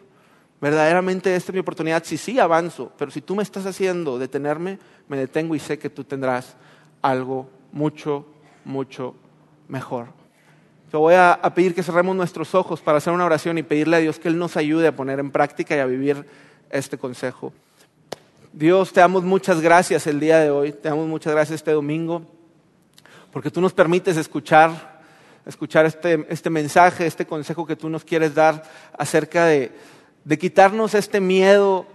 verdaderamente 0.60 1.34
esta 1.34 1.50
es 1.50 1.54
mi 1.54 1.60
oportunidad. 1.60 2.04
Si 2.04 2.16
sí, 2.16 2.38
avanzo, 2.38 2.92
pero 2.96 3.10
si 3.10 3.20
tú 3.20 3.34
me 3.34 3.42
estás 3.42 3.66
haciendo 3.66 4.20
detenerme, 4.20 4.78
me 5.08 5.16
detengo 5.16 5.56
y 5.56 5.58
sé 5.58 5.80
que 5.80 5.90
tú 5.90 6.04
tendrás 6.04 6.54
algo 7.02 7.50
mucho, 7.72 8.24
mucho 8.64 9.16
mejor. 9.66 10.10
Te 10.90 10.96
voy 10.96 11.14
a, 11.14 11.40
pedir 11.54 11.74
que 11.74 11.82
cerremos 11.82 12.16
nuestros 12.16 12.54
ojos 12.54 12.80
para 12.80 12.98
hacer 12.98 13.12
una 13.12 13.26
oración 13.26 13.58
y 13.58 13.62
pedirle 13.62 13.96
a 13.96 14.00
Dios 14.00 14.18
que 14.18 14.28
Él 14.28 14.38
nos 14.38 14.56
ayude 14.56 14.88
a 14.88 14.96
poner 14.96 15.18
en 15.18 15.30
práctica 15.30 15.76
y 15.76 15.80
a 15.80 15.86
vivir 15.86 16.24
este 16.70 16.96
consejo. 16.96 17.52
Dios, 18.52 18.92
te 18.92 19.00
damos 19.00 19.22
muchas 19.22 19.60
gracias 19.60 20.06
el 20.06 20.18
día 20.18 20.38
de 20.38 20.50
hoy, 20.50 20.72
te 20.72 20.88
damos 20.88 21.06
muchas 21.06 21.34
gracias 21.34 21.56
este 21.56 21.72
domingo, 21.72 22.22
porque 23.30 23.50
tú 23.50 23.60
nos 23.60 23.74
permites 23.74 24.16
escuchar, 24.16 25.02
escuchar 25.44 25.84
este, 25.84 26.26
este 26.30 26.48
mensaje, 26.48 27.06
este 27.06 27.26
consejo 27.26 27.66
que 27.66 27.76
tú 27.76 27.90
nos 27.90 28.02
quieres 28.02 28.34
dar 28.34 28.62
acerca 28.96 29.44
de, 29.44 29.72
de 30.24 30.38
quitarnos 30.38 30.94
este 30.94 31.20
miedo 31.20 31.86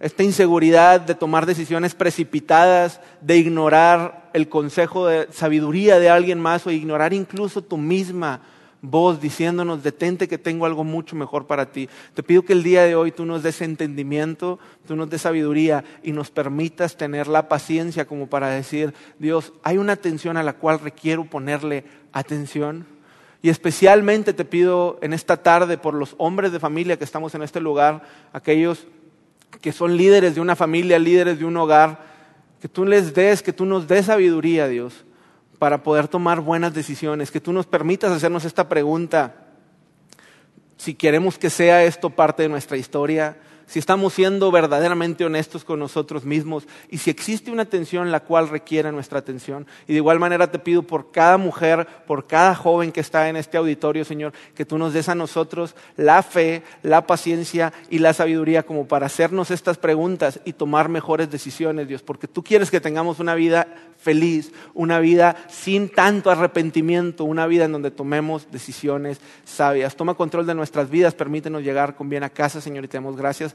esta 0.00 0.22
inseguridad 0.22 1.00
de 1.00 1.14
tomar 1.14 1.44
decisiones 1.44 1.94
precipitadas, 1.94 3.00
de 3.20 3.36
ignorar 3.36 4.17
el 4.32 4.48
consejo 4.48 5.06
de 5.06 5.28
sabiduría 5.32 5.98
de 5.98 6.10
alguien 6.10 6.40
más 6.40 6.66
o 6.66 6.70
ignorar 6.70 7.12
incluso 7.12 7.62
tu 7.62 7.76
misma 7.76 8.40
voz 8.80 9.20
diciéndonos, 9.20 9.82
detente 9.82 10.28
que 10.28 10.38
tengo 10.38 10.66
algo 10.66 10.84
mucho 10.84 11.16
mejor 11.16 11.46
para 11.46 11.72
ti. 11.72 11.88
Te 12.14 12.22
pido 12.22 12.42
que 12.42 12.52
el 12.52 12.62
día 12.62 12.84
de 12.84 12.94
hoy 12.94 13.10
tú 13.10 13.24
nos 13.24 13.42
des 13.42 13.60
entendimiento, 13.60 14.58
tú 14.86 14.94
nos 14.96 15.10
des 15.10 15.22
sabiduría 15.22 15.84
y 16.02 16.12
nos 16.12 16.30
permitas 16.30 16.96
tener 16.96 17.26
la 17.26 17.48
paciencia 17.48 18.06
como 18.06 18.28
para 18.28 18.48
decir, 18.50 18.94
Dios, 19.18 19.52
hay 19.62 19.78
una 19.78 19.94
atención 19.94 20.36
a 20.36 20.42
la 20.42 20.54
cual 20.54 20.80
requiero 20.80 21.24
ponerle 21.24 21.84
atención. 22.12 22.86
Y 23.42 23.50
especialmente 23.50 24.32
te 24.32 24.44
pido 24.44 24.98
en 25.00 25.12
esta 25.12 25.36
tarde 25.36 25.78
por 25.78 25.94
los 25.94 26.14
hombres 26.18 26.52
de 26.52 26.60
familia 26.60 26.96
que 26.96 27.04
estamos 27.04 27.34
en 27.34 27.42
este 27.42 27.60
lugar, 27.60 28.02
aquellos 28.32 28.86
que 29.60 29.72
son 29.72 29.96
líderes 29.96 30.34
de 30.34 30.40
una 30.40 30.56
familia, 30.56 30.98
líderes 30.98 31.38
de 31.38 31.44
un 31.44 31.56
hogar, 31.56 32.17
que 32.60 32.68
tú 32.68 32.84
les 32.84 33.14
des, 33.14 33.42
que 33.42 33.52
tú 33.52 33.64
nos 33.64 33.86
des 33.86 34.06
sabiduría, 34.06 34.68
Dios, 34.68 35.04
para 35.58 35.82
poder 35.82 36.08
tomar 36.08 36.40
buenas 36.40 36.74
decisiones, 36.74 37.30
que 37.30 37.40
tú 37.40 37.52
nos 37.52 37.66
permitas 37.66 38.12
hacernos 38.12 38.44
esta 38.44 38.68
pregunta, 38.68 39.34
si 40.76 40.94
queremos 40.94 41.38
que 41.38 41.50
sea 41.50 41.84
esto 41.84 42.10
parte 42.10 42.44
de 42.44 42.48
nuestra 42.48 42.76
historia, 42.76 43.36
si 43.68 43.78
estamos 43.78 44.14
siendo 44.14 44.50
verdaderamente 44.50 45.26
honestos 45.26 45.62
con 45.62 45.78
nosotros 45.78 46.24
mismos 46.24 46.66
y 46.88 46.98
si 46.98 47.10
existe 47.10 47.50
una 47.50 47.66
tensión 47.66 48.10
la 48.10 48.20
cual 48.20 48.48
requiere 48.48 48.90
nuestra 48.90 49.18
atención. 49.18 49.66
Y 49.86 49.92
de 49.92 49.98
igual 49.98 50.18
manera 50.18 50.50
te 50.50 50.58
pido 50.58 50.82
por 50.82 51.10
cada 51.10 51.36
mujer, 51.36 51.86
por 52.06 52.26
cada 52.26 52.54
joven 52.54 52.92
que 52.92 53.00
está 53.00 53.28
en 53.28 53.36
este 53.36 53.58
auditorio, 53.58 54.06
Señor, 54.06 54.32
que 54.54 54.64
tú 54.64 54.78
nos 54.78 54.94
des 54.94 55.10
a 55.10 55.14
nosotros 55.14 55.76
la 55.96 56.22
fe, 56.22 56.62
la 56.82 57.06
paciencia 57.06 57.74
y 57.90 57.98
la 57.98 58.14
sabiduría 58.14 58.62
como 58.62 58.88
para 58.88 59.06
hacernos 59.06 59.50
estas 59.50 59.76
preguntas 59.76 60.40
y 60.46 60.54
tomar 60.54 60.88
mejores 60.88 61.30
decisiones, 61.30 61.88
Dios, 61.88 62.02
porque 62.02 62.26
tú 62.26 62.42
quieres 62.42 62.70
que 62.70 62.80
tengamos 62.80 63.20
una 63.20 63.34
vida 63.34 63.68
feliz, 63.98 64.52
una 64.72 64.98
vida 64.98 65.36
sin 65.48 65.90
tanto 65.90 66.30
arrepentimiento, 66.30 67.24
una 67.24 67.46
vida 67.46 67.66
en 67.66 67.72
donde 67.72 67.90
tomemos 67.90 68.50
decisiones 68.50 69.20
sabias. 69.44 69.94
Toma 69.94 70.14
control 70.14 70.46
de 70.46 70.54
nuestras 70.54 70.88
vidas, 70.88 71.14
permítenos 71.14 71.62
llegar 71.62 71.96
con 71.96 72.08
bien 72.08 72.22
a 72.22 72.30
casa, 72.30 72.62
Señor, 72.62 72.84
y 72.84 72.88
te 72.88 72.96
damos 72.96 73.16
gracias 73.16 73.54